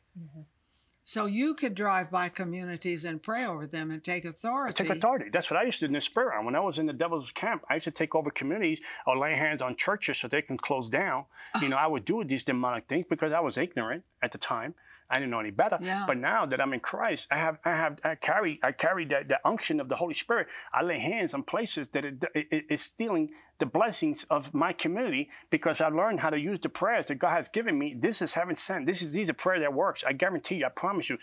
So 1.07 1.27
you 1.27 1.53
could 1.55 1.75
drive 1.75 2.11
by 2.11 2.31
communities 2.31 3.05
and 3.05 3.23
pray 3.23 3.45
over 3.45 3.67
them 3.67 3.91
and 3.91 4.03
take 4.03 4.25
authority. 4.25 4.73
Take 4.73 4.97
authority. 4.97 5.27
That's 5.31 5.51
what 5.51 5.61
I 5.61 5.65
used 5.65 5.81
to 5.81 5.87
do 5.87 5.91
in 5.91 5.93
the 5.93 6.01
spirit 6.01 6.31
realm. 6.31 6.47
When 6.47 6.57
I 6.57 6.61
was 6.61 6.79
in 6.79 6.87
the 6.87 6.95
devil's 6.95 7.31
camp, 7.31 7.63
I 7.69 7.75
used 7.75 7.85
to 7.85 7.91
take 7.91 8.15
over 8.15 8.31
communities 8.31 8.81
or 9.07 9.19
lay 9.19 9.35
hands 9.37 9.61
on 9.61 9.77
churches 9.77 10.19
so 10.19 10.29
they 10.29 10.41
can 10.41 10.57
close 10.57 10.89
down. 10.89 11.27
You 11.61 11.67
ah. 11.67 11.69
know, 11.69 11.77
I 11.77 11.87
would 11.87 12.07
do 12.07 12.25
these 12.25 12.43
demonic 12.43 12.89
things 12.89 13.05
because 13.09 13.33
I 13.33 13.41
was 13.41 13.59
ignorant 13.59 14.05
at 14.23 14.33
the 14.33 14.39
time. 14.39 14.75
I 15.11 15.17
didn't 15.19 15.31
know 15.31 15.41
any 15.41 15.51
better. 15.51 15.79
Yeah. 15.81 16.05
But 16.07 16.17
now 16.19 16.47
that 16.47 16.61
I'm 16.61 16.73
in 16.73 16.81
Christ, 16.81 17.29
I 17.31 17.37
have, 17.37 17.59
I 17.65 17.71
have, 17.77 17.99
I 18.05 18.15
carry, 18.15 18.59
I 18.63 18.73
carry 18.73 19.05
that 19.07 19.29
the 19.29 19.39
unction 19.47 19.79
of 19.81 19.89
the 19.89 19.97
Holy 19.97 20.15
Spirit. 20.15 20.49
I 20.73 20.83
lay 20.83 20.99
hands 20.99 21.35
on 21.35 21.43
places 21.43 21.89
that 21.89 22.05
it, 22.05 22.25
it, 22.35 22.47
it- 22.51 22.65
it's 22.71 22.83
stealing 22.83 23.31
the 23.59 23.67
blessings 23.67 24.25
of 24.31 24.53
my 24.53 24.73
community 24.73 25.31
because 25.51 25.81
I 25.81 25.89
learned 25.89 26.21
how 26.21 26.31
to 26.31 26.39
use 26.39 26.59
the 26.59 26.69
prayers 26.69 27.07
that 27.07 27.17
God 27.17 27.37
has 27.37 27.47
given 27.53 27.79
me. 27.79 27.95
This 27.97 28.21
is 28.23 28.35
heaven 28.35 28.57
sent. 28.57 28.87
This 28.87 29.01
is 29.03 29.13
these 29.13 29.31
are 29.31 29.35
prayer 29.35 29.61
that 29.61 29.73
works. 29.75 30.03
I 30.05 30.13
guarantee 30.13 30.57
you. 30.57 30.67
I 30.67 30.71
promise 30.71 31.09
you, 31.11 31.19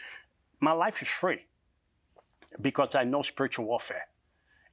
my 0.62 0.72
life 0.72 1.02
is 1.02 1.08
free 1.10 1.46
because 2.62 2.96
I 2.96 3.04
know 3.04 3.22
spiritual 3.22 3.66
warfare. 3.66 4.08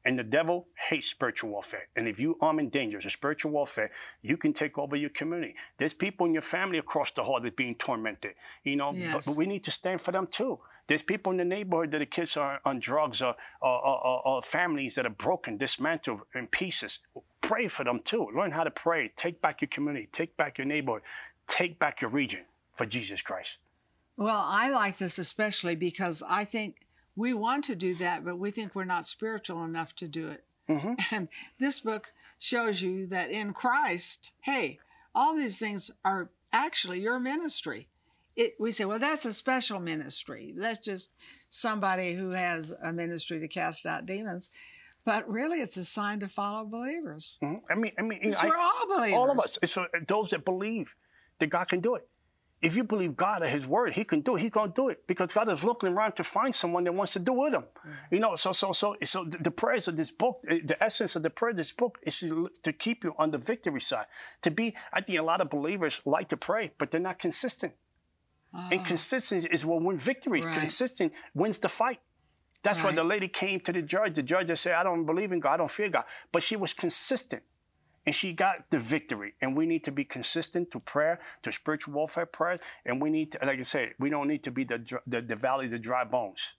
And 0.05 0.19
the 0.19 0.23
devil 0.25 0.69
hates 0.89 1.07
spiritual 1.07 1.51
warfare. 1.51 1.89
And 1.97 2.09
if 2.09 2.19
you 2.21 2.39
arm 2.41 2.59
in 2.61 2.71
danger 2.71 2.99
of 2.99 3.13
spiritual 3.13 3.51
warfare, 3.53 3.91
you 4.23 4.37
can 4.37 4.53
take 4.53 4.79
over 4.79 4.97
your 4.97 5.11
community. 5.11 5.55
There's 5.79 5.93
people 5.93 6.25
in 6.27 6.33
your 6.33 6.43
family 6.43 6.79
across 6.79 7.11
the 7.11 7.25
hall 7.25 7.41
that 7.41 7.49
are 7.49 7.51
being 7.51 7.75
tormented. 7.75 8.35
You 8.65 8.77
know, 8.77 8.93
but, 8.93 8.99
Yes. 9.01 9.27
but 9.27 9.37
we 9.37 9.45
need 9.47 9.65
to 9.65 9.71
stand 9.71 10.01
for 10.01 10.13
them 10.13 10.27
too. 10.27 10.61
There's 10.87 11.03
people 11.03 11.33
in 11.33 11.37
the 11.39 11.45
neighborhood 11.45 11.91
that 11.91 11.99
the 11.99 12.07
kids 12.07 12.37
are 12.37 12.61
on 12.65 12.79
drugs 12.81 13.21
or, 13.21 13.35
or, 13.61 13.87
or- 13.87 14.27
or 14.27 14.43
families 14.43 14.95
that 14.95 15.05
are 15.05 15.11
broken, 15.11 15.59
dismantled 15.59 16.21
in 16.35 16.47
pieces. 16.47 17.01
Pray 17.43 17.69
for 17.69 17.85
them 17.85 18.01
too. 18.03 18.31
Learn 18.35 18.53
how 18.53 18.65
to 18.65 18.71
pray. 18.71 19.13
Take 19.17 19.43
back 19.43 19.61
your 19.61 19.69
community. 19.69 20.09
Take 20.13 20.37
back 20.39 20.57
your 20.57 20.67
neighborhood. 20.67 21.03
Take 21.47 21.79
back 21.79 22.01
your 22.01 22.11
region 22.11 22.45
for 22.73 22.87
Jesus 22.87 23.21
Christ. 23.21 23.59
Well, 24.17 24.43
I 24.47 24.71
like 24.71 24.97
this 24.99 25.19
especially 25.19 25.75
because 25.77 26.23
I 26.27 26.45
think 26.45 26.77
we 27.19 27.35
want 27.35 27.65
to 27.65 27.75
do 27.75 27.97
that, 27.97 28.25
but 28.25 28.39
we 28.39 28.51
think 28.53 28.75
we're 28.75 28.85
not 28.85 29.05
spiritual 29.07 29.65
enough 29.65 29.95
to 29.97 30.07
do 30.07 30.29
it. 30.29 30.45
Mm-hmm. 30.69 30.95
And 31.15 31.29
this 31.59 31.81
book 31.81 32.13
shows 32.39 32.81
you 32.81 33.07
that 33.09 33.31
in 33.31 33.53
Christ, 33.53 34.33
hey, 34.43 34.79
all 35.15 35.35
these 35.35 35.59
things 35.59 35.91
are 36.05 36.31
actually 36.53 37.01
your 37.01 37.19
ministry. 37.19 37.89
It, 38.37 38.55
we 38.61 38.71
say, 38.71 38.85
well, 38.85 39.01
that's 39.01 39.27
a 39.27 39.33
special 39.33 39.81
ministry. 39.81 40.55
That's 40.57 40.79
just 40.79 41.09
somebody 41.51 42.15
who 42.15 42.31
has 42.31 42.73
a 42.85 42.93
ministry 42.93 43.41
to 43.41 43.49
cast 43.49 43.85
out 43.85 44.07
demons. 44.07 44.51
But 45.05 45.29
really, 45.29 45.61
it's 45.61 45.77
a 45.77 45.85
sign 45.85 46.21
to 46.21 46.29
follow 46.29 46.65
believers. 46.65 47.39
Mhm. 47.43 47.63
I 47.69 47.75
mean, 47.75 47.93
I 47.99 48.03
mean, 48.03 48.21
I- 48.25 48.31
for 48.47 48.57
all 48.57 48.87
believers. 48.87 49.19
All 49.19 49.31
of 49.31 49.39
us. 49.41 49.59
It's 49.61 49.77
those 50.07 50.31
that 50.31 50.45
believe 50.45 50.95
that 51.41 51.49
God 51.49 51.65
can 51.65 51.81
do 51.81 51.97
it. 51.97 52.07
If 52.61 52.77
you 52.77 52.83
believe 52.83 53.17
God 53.17 53.43
at 53.45 53.51
His 53.51 53.67
word, 53.67 53.95
He 53.95 54.05
can 54.05 54.21
do 54.21 54.37
it. 54.37 54.41
He's 54.41 54.51
gonna 54.51 54.73
do 54.75 54.89
it 54.89 55.07
because 55.07 55.33
God 55.33 55.49
is 55.49 55.63
looking 55.65 55.91
around 55.91 56.17
to 56.17 56.25
find 56.25 56.55
someone 56.55 56.85
that 56.85 56.93
wants 56.93 57.13
to 57.13 57.21
do 57.21 57.33
with 57.33 57.55
Him. 57.55 57.65
You 58.11 58.19
know, 58.19 58.35
so 58.35 58.51
so 58.53 58.73
so 58.73 58.97
so 59.05 59.25
the, 59.25 59.51
prayers 59.51 59.87
of 59.87 59.97
this 59.97 60.11
book, 60.11 60.43
eh, 60.49 60.59
the 60.65 60.83
essence 60.83 61.15
of 61.15 61.23
the 61.23 61.31
prayer 61.31 61.51
of 61.51 61.57
this 61.57 61.73
book 61.73 61.99
is 62.03 62.19
to, 62.21 62.51
to 62.63 62.73
keep 62.73 63.05
you 63.05 63.15
on 63.19 63.31
the 63.31 63.39
victory 63.39 63.81
side. 63.81 64.07
To 64.43 64.51
be, 64.51 64.75
I 64.93 65.01
think 65.01 65.19
a 65.19 65.23
lot 65.23 65.41
of 65.41 65.51
believers 65.51 66.01
like 66.05 66.29
to 66.31 66.37
pray, 66.37 66.73
but 66.79 66.91
they're 66.91 67.01
not 67.01 67.19
consistent. 67.19 67.75
And 68.71 68.85
consistency 68.85 69.47
is 69.51 69.65
what 69.65 69.83
wins 69.83 70.03
victory. 70.03 70.41
Right. 70.41 70.59
Consistent 70.59 71.13
wins 71.35 71.59
the 71.59 71.69
fight. 71.69 72.01
That's 72.63 72.83
why 72.83 72.93
the 72.93 73.05
lady 73.05 73.29
came 73.29 73.61
to 73.61 73.73
the 73.73 73.83
judge. 73.83 74.15
The 74.15 74.23
judge 74.23 74.57
said, 74.59 74.73
I 74.73 74.83
don't 74.83 75.07
believe 75.07 75.33
in 75.33 75.41
God, 75.41 75.55
I 75.55 75.57
don't 75.59 75.71
fear 75.71 75.89
God. 75.89 76.05
But 76.33 76.43
she 76.43 76.57
was 76.57 76.73
consistent 76.73 77.43
and 78.09 78.15
she 78.15 78.33
got 78.33 78.71
the 78.71 78.79
victory. 78.79 79.35
And 79.43 79.55
we 79.55 79.67
need 79.67 79.85
to 79.85 79.93
be 79.93 80.03
consistent 80.03 80.71
to 80.71 80.81
prayer, 80.81 81.21
to 81.43 81.53
spiritual 81.53 81.93
warfare 81.93 82.25
prayer. 82.25 82.59
And 82.87 83.03
we 83.03 83.11
need 83.11 83.33
to, 83.33 83.39
like 83.45 83.59
I 83.59 83.65
said, 83.65 83.91
we 83.99 84.09
don't 84.09 84.29
need 84.29 84.43
to 84.45 84.51
be 84.51 84.65
the, 84.65 84.83
the, 85.07 85.21
the 85.21 85.37
valley 85.37 85.67
of 85.67 85.73
the 85.73 85.79
dry 85.79 86.05
bones. 86.05 86.55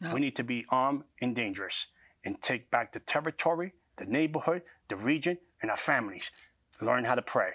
No. 0.00 0.14
We 0.14 0.20
need 0.20 0.36
to 0.36 0.44
be 0.44 0.64
armed 0.68 1.02
and 1.20 1.34
dangerous 1.34 1.88
and 2.24 2.40
take 2.40 2.70
back 2.70 2.92
the 2.92 3.00
territory, 3.00 3.74
the 3.96 4.04
neighborhood, 4.04 4.62
the 4.88 4.94
region, 4.94 5.38
and 5.62 5.68
our 5.68 5.76
families. 5.76 6.30
Learn 6.80 7.06
how 7.06 7.16
to 7.16 7.22
pray. 7.22 7.54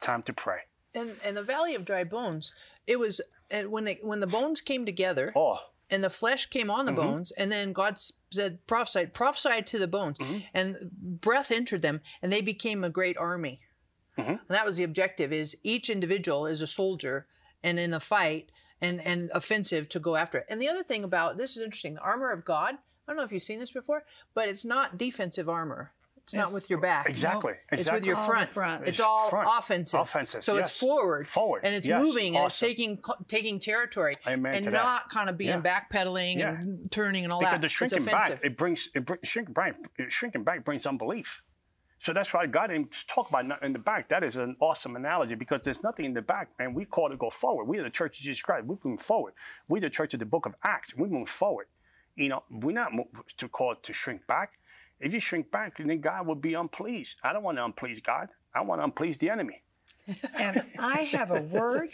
Time 0.00 0.22
to 0.22 0.32
pray. 0.32 0.60
And 0.94 1.16
and 1.24 1.36
the 1.36 1.42
Valley 1.42 1.74
of 1.74 1.84
Dry 1.84 2.04
Bones, 2.04 2.54
it 2.86 3.00
was 3.00 3.20
and 3.50 3.72
when 3.72 3.82
they, 3.82 3.98
when 4.00 4.20
the 4.20 4.28
bones 4.28 4.60
came 4.60 4.86
together 4.86 5.32
Oh, 5.34 5.58
and 5.90 6.02
the 6.02 6.10
flesh 6.10 6.46
came 6.46 6.70
on 6.70 6.86
the 6.86 6.92
Mm-hmm. 6.92 7.00
bones, 7.00 7.32
and 7.32 7.52
then 7.52 7.72
God 7.72 7.98
said, 8.30 8.66
prophesied, 8.66 9.12
prophesied 9.14 9.66
to 9.68 9.78
the 9.78 9.88
bones, 9.88 10.18
Mm-hmm. 10.18 10.38
and 10.54 10.90
breath 10.92 11.50
entered 11.50 11.82
them, 11.82 12.00
and 12.22 12.32
they 12.32 12.40
became 12.40 12.82
a 12.84 12.90
great 12.90 13.16
army. 13.16 13.60
Mm-hmm. 14.18 14.30
And 14.30 14.40
that 14.48 14.66
was 14.66 14.76
the 14.76 14.84
objective: 14.84 15.32
is 15.32 15.56
each 15.62 15.90
individual 15.90 16.46
is 16.46 16.62
a 16.62 16.66
soldier, 16.66 17.26
and 17.62 17.78
in 17.78 17.92
a 17.92 18.00
fight 18.00 18.50
and 18.80 19.00
and 19.00 19.30
offensive 19.34 19.88
to 19.90 19.98
go 20.00 20.16
after 20.16 20.38
it. 20.38 20.46
And 20.48 20.60
the 20.60 20.68
other 20.68 20.82
thing 20.82 21.04
about 21.04 21.36
this 21.36 21.56
is 21.56 21.62
interesting: 21.62 21.94
the 21.94 22.00
armor 22.00 22.30
of 22.30 22.44
God. 22.44 22.74
I 22.74 23.12
don't 23.12 23.16
know 23.16 23.24
if 23.24 23.32
you've 23.32 23.42
seen 23.42 23.58
this 23.58 23.72
before, 23.72 24.04
but 24.34 24.48
it's 24.48 24.64
not 24.64 24.96
defensive 24.96 25.48
armor. 25.48 25.92
It's 26.24 26.32
not 26.34 26.52
with 26.54 26.70
your 26.70 26.80
back. 26.80 27.06
Exactly, 27.06 27.52
It's 27.70 27.90
with 27.92 28.06
your 28.06 28.16
All 28.16 28.22
the 28.26 28.32
front. 28.32 28.50
front. 28.50 28.82
It's 28.82 28.90
It's 28.98 29.00
all 29.00 29.28
front. 29.28 29.46
offensive. 29.58 30.00
Offensive, 30.00 30.42
So 30.42 30.56
yes. 30.56 30.70
it's 30.70 30.80
forward. 30.80 31.26
Forward, 31.28 31.60
And 31.64 31.74
it's 31.74 31.86
yes. 31.86 32.00
moving 32.02 32.34
and 32.36 32.46
it's 32.46 32.58
taking 32.58 32.98
taking 33.28 33.60
territory. 33.60 34.12
Amen 34.26 34.54
and 34.54 34.64
to 34.64 34.70
that. 34.70 34.82
not 34.82 35.10
kind 35.10 35.28
of 35.28 35.36
being 35.36 35.50
Yeah. 35.50 35.60
backpedaling 35.60 36.38
Yeah. 36.38 36.48
and 36.54 36.90
turning 36.90 37.24
and 37.24 37.32
all 37.32 37.40
because 37.40 37.52
that. 37.52 37.60
the 37.60 37.66
it's 37.66 37.74
shrinking 37.74 37.98
offensive. 38.08 38.36
back 38.40 38.44
it 38.44 38.56
brings 38.56 38.88
it 38.94 39.04
bring, 39.04 39.18
shrinking 39.22 39.52
back 39.52 39.76
shrinking 40.08 40.44
back 40.44 40.64
brings 40.64 40.86
unbelief 40.86 41.42
so 41.98 42.12
that's 42.14 42.32
why 42.32 42.46
god 42.46 42.68
didn't 42.68 43.04
talk 43.06 43.28
about 43.28 43.62
in 43.62 43.72
the 43.74 43.78
back 43.78 44.08
that 44.08 44.24
is 44.24 44.36
an 44.36 44.56
awesome 44.60 44.96
analogy 44.96 45.34
because 45.34 45.60
there's 45.62 45.82
nothing 45.82 46.06
in 46.06 46.14
the 46.14 46.22
back 46.22 46.48
and 46.58 46.74
we 46.74 46.84
call 46.86 47.10
to 47.10 47.16
go 47.16 47.28
forward 47.28 47.64
we 47.66 47.78
are 47.78 47.82
the 47.84 47.90
church 47.90 48.18
of 48.18 48.24
jesus 48.24 48.40
christ 48.42 48.64
we're 48.66 48.76
moving 48.82 48.98
forward 48.98 49.34
we're 49.68 49.80
the 49.80 49.90
church 49.90 50.14
of 50.14 50.20
the 50.20 50.26
book 50.26 50.46
of 50.46 50.54
acts 50.64 50.96
we're 50.96 51.06
moving 51.06 51.26
forward 51.26 51.66
you 52.16 52.28
know 52.28 52.42
we're 52.50 52.72
not 52.74 52.92
mo- 52.94 53.08
to 53.36 53.46
call 53.48 53.74
to 53.74 53.92
shrink 53.92 54.26
back 54.26 54.52
if 55.00 55.12
you 55.12 55.20
shrink 55.20 55.50
back 55.50 55.76
then 55.78 56.00
god 56.00 56.26
will 56.26 56.34
be 56.34 56.54
unpleased 56.54 57.16
i 57.22 57.32
don't 57.32 57.42
want 57.42 57.56
to 57.58 57.64
unplease 57.64 58.00
god 58.00 58.28
i 58.54 58.60
want 58.60 58.80
to 58.80 58.84
unplease 58.84 59.18
the 59.18 59.28
enemy 59.30 59.62
And 60.38 60.62
I 60.78 61.02
have 61.12 61.30
a 61.30 61.40
word 61.40 61.88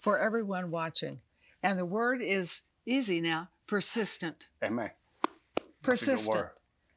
for 0.00 0.18
everyone 0.18 0.70
watching. 0.70 1.20
And 1.62 1.78
the 1.78 1.86
word 1.86 2.20
is 2.20 2.60
easy 2.84 3.22
now 3.22 3.48
persistent. 3.66 4.48
amen 4.62 4.90
Persistent. 5.82 6.48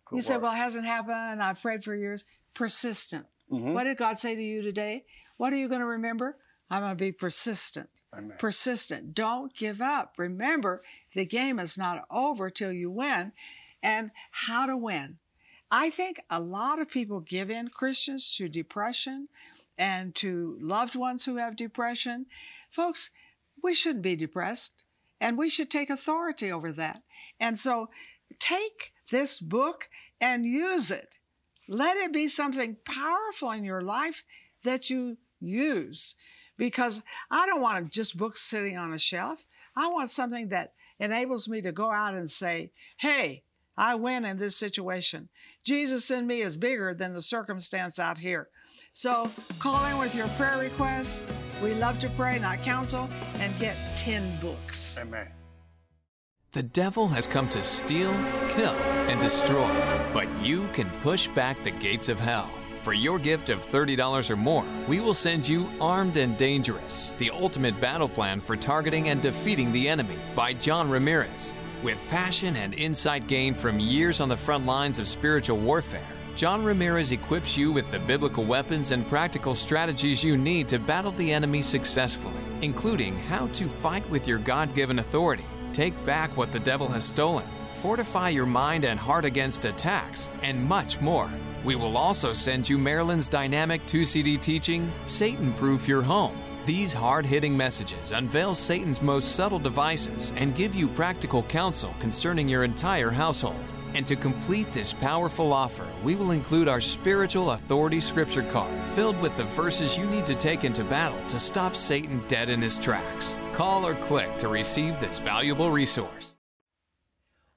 Good 0.09 0.15
you 0.17 0.21
say, 0.21 0.35
word. 0.35 0.43
well, 0.43 0.53
it 0.53 0.57
hasn't 0.57 0.85
happened. 0.85 1.41
I've 1.41 1.61
prayed 1.61 1.83
for 1.83 1.95
years. 1.95 2.25
Persistent. 2.53 3.25
Mm-hmm. 3.51 3.73
What 3.73 3.83
did 3.85 3.97
God 3.97 4.17
say 4.19 4.35
to 4.35 4.41
you 4.43 4.61
today? 4.61 5.05
What 5.37 5.53
are 5.53 5.57
you 5.57 5.67
going 5.67 5.81
to 5.81 5.87
remember? 5.87 6.37
I'm 6.69 6.81
going 6.81 6.91
to 6.91 6.95
be 7.01 7.11
persistent. 7.11 7.89
Amen. 8.13 8.35
Persistent. 8.37 9.13
Don't 9.13 9.53
give 9.55 9.81
up. 9.81 10.15
Remember, 10.17 10.81
the 11.15 11.25
game 11.25 11.59
is 11.59 11.77
not 11.77 12.05
over 12.11 12.49
till 12.49 12.71
you 12.73 12.89
win. 12.91 13.31
And 13.83 14.11
how 14.31 14.65
to 14.65 14.75
win. 14.75 15.17
I 15.69 15.89
think 15.89 16.21
a 16.29 16.39
lot 16.39 16.79
of 16.79 16.89
people 16.89 17.19
give 17.19 17.49
in, 17.49 17.69
Christians, 17.69 18.33
to 18.37 18.47
depression 18.47 19.27
and 19.77 20.15
to 20.15 20.57
loved 20.61 20.95
ones 20.95 21.25
who 21.25 21.37
have 21.37 21.55
depression. 21.55 22.25
Folks, 22.69 23.09
we 23.61 23.73
shouldn't 23.73 24.03
be 24.03 24.15
depressed 24.15 24.83
and 25.19 25.37
we 25.37 25.49
should 25.49 25.69
take 25.69 25.89
authority 25.89 26.51
over 26.51 26.71
that. 26.71 27.01
And 27.39 27.57
so 27.57 27.89
take 28.39 28.93
this 29.11 29.39
book 29.39 29.89
and 30.21 30.45
use 30.45 30.91
it. 30.91 31.15
Let 31.67 31.97
it 31.97 32.13
be 32.13 32.27
something 32.27 32.77
powerful 32.85 33.51
in 33.51 33.63
your 33.63 33.81
life 33.81 34.23
that 34.63 34.89
you 34.89 35.17
use 35.39 36.15
because 36.57 37.01
I 37.29 37.45
don't 37.45 37.61
want 37.61 37.91
just 37.91 38.17
books 38.17 38.41
sitting 38.41 38.77
on 38.77 38.93
a 38.93 38.99
shelf. 38.99 39.45
I 39.75 39.87
want 39.87 40.09
something 40.09 40.49
that 40.49 40.73
enables 40.99 41.47
me 41.47 41.61
to 41.61 41.71
go 41.71 41.91
out 41.91 42.15
and 42.15 42.31
say, 42.31 42.71
hey, 42.97 43.43
I 43.77 43.95
win 43.95 44.25
in 44.25 44.39
this 44.39 44.55
situation. 44.55 45.29
Jesus 45.63 46.09
in 46.09 46.25
me 46.25 46.41
is 46.41 46.57
bigger 46.57 46.93
than 46.93 47.13
the 47.13 47.21
circumstance 47.21 47.99
out 47.99 48.17
here. 48.17 48.49
So 48.93 49.29
call 49.59 49.85
in 49.85 49.97
with 49.99 50.15
your 50.15 50.27
prayer 50.29 50.57
requests. 50.57 51.27
We 51.61 51.73
love 51.73 51.99
to 51.99 52.09
pray, 52.11 52.39
not 52.39 52.63
counsel, 52.63 53.07
and 53.35 53.57
get 53.59 53.75
10 53.95 54.39
books. 54.41 54.97
Amen. 54.99 55.27
The 56.53 56.63
devil 56.63 57.07
has 57.09 57.27
come 57.27 57.49
to 57.49 57.61
steal, 57.61 58.11
kill, 58.49 58.73
and 59.09 59.21
destroy, 59.21 59.69
but 60.13 60.27
you 60.41 60.67
can 60.73 60.89
push 61.01 61.27
back 61.27 61.63
the 61.63 61.71
gates 61.71 62.09
of 62.09 62.19
hell. 62.19 62.49
For 62.81 62.93
your 62.93 63.19
gift 63.19 63.49
of 63.49 63.63
$30 63.69 64.31
or 64.31 64.35
more, 64.37 64.65
we 64.87 64.99
will 64.99 65.13
send 65.13 65.47
you 65.47 65.69
Armed 65.81 66.17
and 66.17 66.37
Dangerous, 66.37 67.13
the 67.17 67.29
ultimate 67.31 67.79
battle 67.81 68.07
plan 68.09 68.39
for 68.39 68.55
targeting 68.55 69.09
and 69.09 69.21
defeating 69.21 69.71
the 69.71 69.87
enemy 69.89 70.17
by 70.35 70.53
John 70.53 70.89
Ramirez. 70.89 71.53
With 71.83 72.01
passion 72.07 72.55
and 72.55 72.73
insight 72.73 73.27
gained 73.27 73.55
from 73.55 73.79
years 73.79 74.19
on 74.19 74.29
the 74.29 74.37
front 74.37 74.65
lines 74.65 74.97
of 74.97 75.07
spiritual 75.07 75.59
warfare, 75.59 76.07
John 76.35 76.63
Ramirez 76.63 77.11
equips 77.11 77.55
you 77.55 77.71
with 77.71 77.91
the 77.91 77.99
biblical 77.99 78.43
weapons 78.43 78.91
and 78.91 79.07
practical 79.07 79.53
strategies 79.53 80.23
you 80.23 80.37
need 80.37 80.67
to 80.69 80.79
battle 80.79 81.11
the 81.11 81.31
enemy 81.31 81.61
successfully, 81.61 82.43
including 82.61 83.15
how 83.15 83.45
to 83.47 83.67
fight 83.67 84.07
with 84.09 84.27
your 84.27 84.39
God 84.39 84.73
given 84.73 84.97
authority, 84.97 85.45
take 85.71 85.93
back 86.03 86.35
what 86.35 86.51
the 86.51 86.59
devil 86.59 86.87
has 86.87 87.05
stolen, 87.05 87.47
fortify 87.73 88.29
your 88.29 88.47
mind 88.47 88.83
and 88.83 88.99
heart 88.99 89.25
against 89.25 89.65
attacks, 89.65 90.31
and 90.41 90.63
much 90.63 90.99
more. 90.99 91.29
We 91.63 91.75
will 91.75 91.95
also 91.95 92.33
send 92.33 92.67
you 92.67 92.79
Marilyn's 92.79 93.29
dynamic 93.29 93.85
2 93.85 94.03
CD 94.03 94.35
teaching, 94.35 94.91
Satan 95.05 95.53
Proof 95.53 95.87
Your 95.87 96.01
Home. 96.01 96.46
These 96.67 96.91
hard 96.91 97.25
hitting 97.25 97.55
messages 97.55 98.11
unveil 98.11 98.53
Satan's 98.53 99.01
most 99.01 99.37
subtle 99.37 99.57
devices 99.57 100.33
and 100.35 100.53
give 100.53 100.75
you 100.75 100.89
practical 100.89 101.43
counsel 101.43 101.95
concerning 102.01 102.49
your 102.49 102.65
entire 102.65 103.09
household. 103.09 103.63
And 103.93 104.05
to 104.05 104.17
complete 104.17 104.73
this 104.73 104.91
powerful 104.91 105.53
offer, 105.53 105.87
we 106.03 106.15
will 106.15 106.31
include 106.31 106.67
our 106.67 106.81
spiritual 106.81 107.51
authority 107.51 108.01
scripture 108.01 108.43
card 108.43 108.85
filled 108.87 109.17
with 109.21 109.37
the 109.37 109.45
verses 109.45 109.97
you 109.97 110.05
need 110.07 110.25
to 110.25 110.35
take 110.35 110.65
into 110.65 110.83
battle 110.83 111.25
to 111.27 111.39
stop 111.39 111.73
Satan 111.73 112.21
dead 112.27 112.49
in 112.49 112.61
his 112.61 112.77
tracks. 112.77 113.37
Call 113.53 113.87
or 113.87 113.95
click 113.95 114.37
to 114.39 114.49
receive 114.49 114.99
this 114.99 115.19
valuable 115.19 115.71
resource. 115.71 116.35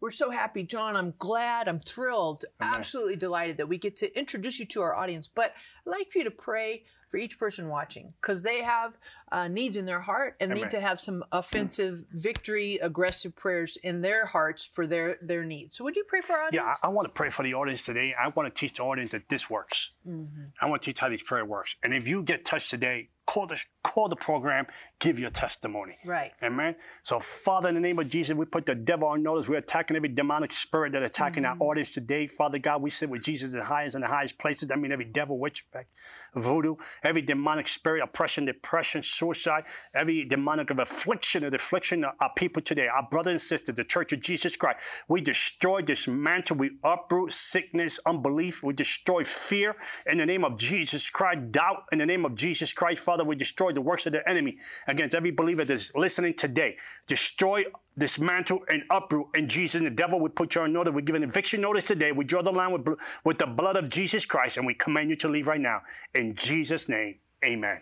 We're 0.01 0.13
so 0.13 0.31
happy, 0.31 0.63
John. 0.63 0.95
I'm 0.95 1.15
glad, 1.19 1.67
I'm 1.67 1.81
thrilled, 1.81 2.45
Amen. 2.61 2.75
absolutely 2.77 3.17
delighted 3.17 3.57
that 3.57 3.69
we 3.69 3.77
get 3.77 3.97
to 3.97 4.17
introduce 4.17 4.61
you 4.61 4.67
to 4.67 4.83
our 4.83 4.95
audience. 4.95 5.27
But 5.27 5.53
I'd 5.85 5.91
like 5.91 6.13
for 6.13 6.19
you 6.19 6.25
to 6.25 6.31
pray 6.31 6.85
for 7.11 7.17
each 7.17 7.39
person 7.39 7.69
watching 7.69 8.15
because 8.21 8.43
they 8.43 8.63
have 8.63 8.97
uh, 9.33 9.49
needs 9.49 9.77
in 9.77 9.85
their 9.85 10.01
heart 10.01 10.37
and 10.41 10.53
Amen. 10.53 10.63
need 10.63 10.71
to 10.71 10.81
have 10.81 11.01
some 11.01 11.25
offensive, 11.33 12.05
victory, 12.13 12.79
aggressive 12.81 13.35
prayers 13.35 13.77
in 13.83 14.01
their 14.01 14.27
hearts 14.27 14.65
for 14.65 14.87
their 14.87 15.19
their 15.21 15.45
needs. 15.45 15.77
So, 15.77 15.85
would 15.85 15.97
you 15.97 16.05
pray 16.07 16.21
for 16.21 16.35
our 16.35 16.49
Yeah, 16.53 16.61
audience? 16.61 16.81
I, 16.83 16.87
I 16.87 16.91
want 16.91 17.09
to 17.09 17.13
pray 17.13 17.31
for 17.31 17.43
the 17.43 17.55
audience 17.55 17.83
today. 17.83 18.15
I 18.19 18.29
want 18.29 18.55
to 18.55 18.59
teach 18.59 18.75
the 18.75 18.85
audience 18.85 19.11
that 19.11 19.29
this 19.29 19.51
works. 19.51 19.91
Mm-hmm. 20.09 20.45
I 20.61 20.67
want 20.67 20.83
to 20.83 20.87
teach 20.87 21.01
how 21.01 21.09
this 21.09 21.23
prayer 21.23 21.45
works. 21.45 21.75
And 21.83 21.93
if 21.93 22.07
you 22.07 22.23
get 22.23 22.45
touched 22.45 22.71
today, 22.71 23.09
call 23.27 23.47
the 23.47 23.61
call 23.83 24.09
the 24.09 24.17
program, 24.17 24.67
give 24.99 25.19
your 25.19 25.31
testimony. 25.31 25.97
Right. 26.05 26.33
Amen. 26.43 26.77
So, 27.03 27.19
Father, 27.19 27.69
in 27.69 27.75
the 27.75 27.81
name 27.81 27.99
of 27.99 28.09
Jesus, 28.09 28.37
we 28.37 28.45
put 28.45 28.67
the 28.67 28.75
devil 28.75 29.09
on 29.09 29.23
notice. 29.23 29.49
We're 29.49 29.59
attacking 29.59 29.97
every 29.97 30.09
demonic 30.11 30.53
spirit 30.53 30.93
that 30.93 31.03
attacking 31.03 31.45
Mm-hmm. 31.45 31.63
our 31.63 31.69
audience 31.69 31.95
today. 31.95 32.27
Father 32.27 32.59
God, 32.59 32.83
we 32.83 32.91
sit 32.91 33.09
with 33.09 33.23
Jesus 33.23 33.53
in 33.53 33.59
the 33.59 33.65
highest 33.65 33.95
and 33.95 34.05
the 34.05 34.09
highest 34.09 34.39
places. 34.39 34.69
I 34.71 34.77
mean, 34.77 34.93
every 34.93 35.05
devil, 35.05 35.39
witchcraft, 35.39 35.89
voodoo, 36.35 36.77
every 37.03 37.23
demonic 37.23 37.67
spirit, 37.69 38.03
oppression, 38.03 38.45
depression, 38.45 39.03
suicide, 39.03 39.65
every 39.95 40.25
demonic 40.25 40.71
of 40.71 40.79
affliction 40.79 41.45
and 41.45 41.55
affliction 41.55 42.05
of 42.05 42.13
our 42.21 42.31
people 42.37 42.61
today, 42.63 42.89
our 42.89 43.07
brothers 43.11 43.31
and 43.33 43.41
sisters, 43.41 43.77
the 43.77 43.85
Church 43.85 44.13
of 44.13 44.21
Jesus 44.21 44.57
Christ. 44.57 44.79
We 45.09 45.21
destroy, 45.21 45.81
dismantle, 45.83 46.57
we 46.57 46.73
uproot 46.85 47.33
sickness, 47.33 47.99
unbelief. 48.05 48.63
We 48.63 48.75
destroy 48.75 49.25
fear 49.25 49.77
in 50.07 50.19
the 50.19 50.27
name 50.27 50.45
of 50.45 50.59
Jesus 50.59 51.09
Christ, 51.09 51.53
doubt 51.53 51.85
in 51.93 51.99
the 51.99 52.07
name 52.07 52.25
of 52.25 52.35
Jesus 52.35 52.73
Christ. 52.73 53.01
Father, 53.03 53.25
we 53.25 53.37
destroy 53.37 53.70
the 53.73 53.81
works 53.81 54.07
of 54.07 54.13
the 54.13 54.29
enemy 54.29 54.59
against 54.87 55.15
every 55.15 55.31
believer 55.31 55.65
that's 55.65 55.95
listening 55.95 56.35
today. 56.35 56.77
Destroy, 57.07 57.65
dismantle, 57.97 58.61
and 58.69 58.83
uproot 58.91 59.29
in 59.35 59.49
Jesus. 59.49 59.77
And 59.77 59.87
the 59.87 59.91
devil, 59.91 60.21
we 60.21 60.29
put 60.29 60.55
you 60.55 60.63
on 60.63 60.73
notice. 60.73 60.95
We 60.95 61.03
give 61.03 61.17
an 61.17 61.23
eviction 61.23 61.61
notice 61.61 61.85
today. 61.85 62.13
We 62.13 62.25
draw 62.25 62.43
the 62.43 62.51
line 62.51 62.73
with, 62.73 62.87
with 63.25 63.39
the 63.39 63.47
blood 63.47 63.77
of 63.77 63.89
Jesus 63.89 64.27
Christ, 64.27 64.57
and 64.57 64.67
we 64.67 64.75
command 64.75 65.11
you 65.11 65.17
to 65.17 65.29
leave 65.29 65.47
right 65.47 65.61
now. 65.61 65.83
In 66.15 66.35
Jesus' 66.35 66.89
name, 66.89 67.17
amen. 67.45 67.81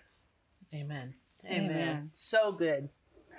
Amen. 0.75 1.15
Amen. 1.47 2.11
So 2.15 2.53
good. 2.53 2.89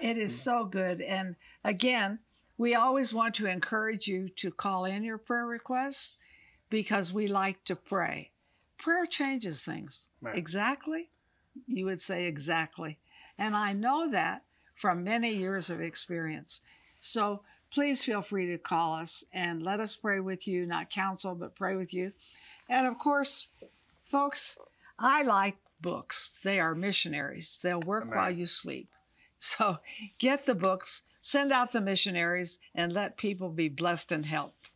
It 0.02 0.18
is 0.18 0.40
so 0.40 0.66
good. 0.66 1.02
And 1.02 1.36
again, 1.64 2.20
we 2.58 2.76
always 2.76 3.14
want 3.14 3.36
to 3.36 3.46
encourage 3.48 4.08
you 4.08 4.30
to 4.38 4.52
call 4.52 4.86
in 4.86 5.04
your 5.04 5.18
prayer 5.18 5.46
requests 5.46 6.18
because 6.70 7.14
we 7.14 7.28
like 7.28 7.64
to 7.66 7.76
pray. 7.76 8.32
Prayer 8.78 9.06
changes 9.06 9.64
things. 9.64 10.10
Right. 10.22 10.38
Exactly? 10.38 11.10
You 11.67 11.86
would 11.86 12.02
say 12.02 12.26
exactly. 12.26 12.98
And 13.38 13.56
I 13.56 13.74
know 13.74 14.10
that 14.12 14.43
from 14.76 15.04
many 15.04 15.34
years 15.34 15.69
of 15.69 15.82
experience. 15.82 16.62
So 17.00 17.41
please 17.72 18.04
feel 18.04 18.22
free 18.22 18.48
to 18.48 18.58
call 18.58 18.95
us 18.95 19.24
and 19.34 19.62
let 19.62 19.80
us 19.80 19.95
pray 19.95 20.19
with 20.19 20.48
you, 20.48 20.65
not 20.65 20.89
counsel, 20.89 21.36
but 21.36 21.56
pray 21.56 21.76
with 21.76 21.93
you. 21.93 22.13
And 22.67 22.88
of 22.88 22.98
course, 22.98 23.50
folks, 24.10 24.58
I 24.98 25.24
like 25.24 25.58
books. 25.82 26.36
They 26.43 26.60
are 26.60 26.76
missionaries, 26.76 27.60
they'll 27.62 27.80
work 27.80 28.04
Amen. 28.04 28.17
while 28.17 28.32
you 28.32 28.45
sleep. 28.45 28.89
So 29.41 29.78
get 30.17 30.45
the 30.45 30.56
books, 30.56 31.04
send 31.22 31.54
out 31.54 31.72
the 31.72 31.80
missionaries, 31.80 32.60
and 32.76 32.91
let 32.91 33.15
people 33.15 33.50
be 33.50 33.69
blessed 33.69 34.12
and 34.12 34.26
helped. 34.26 34.72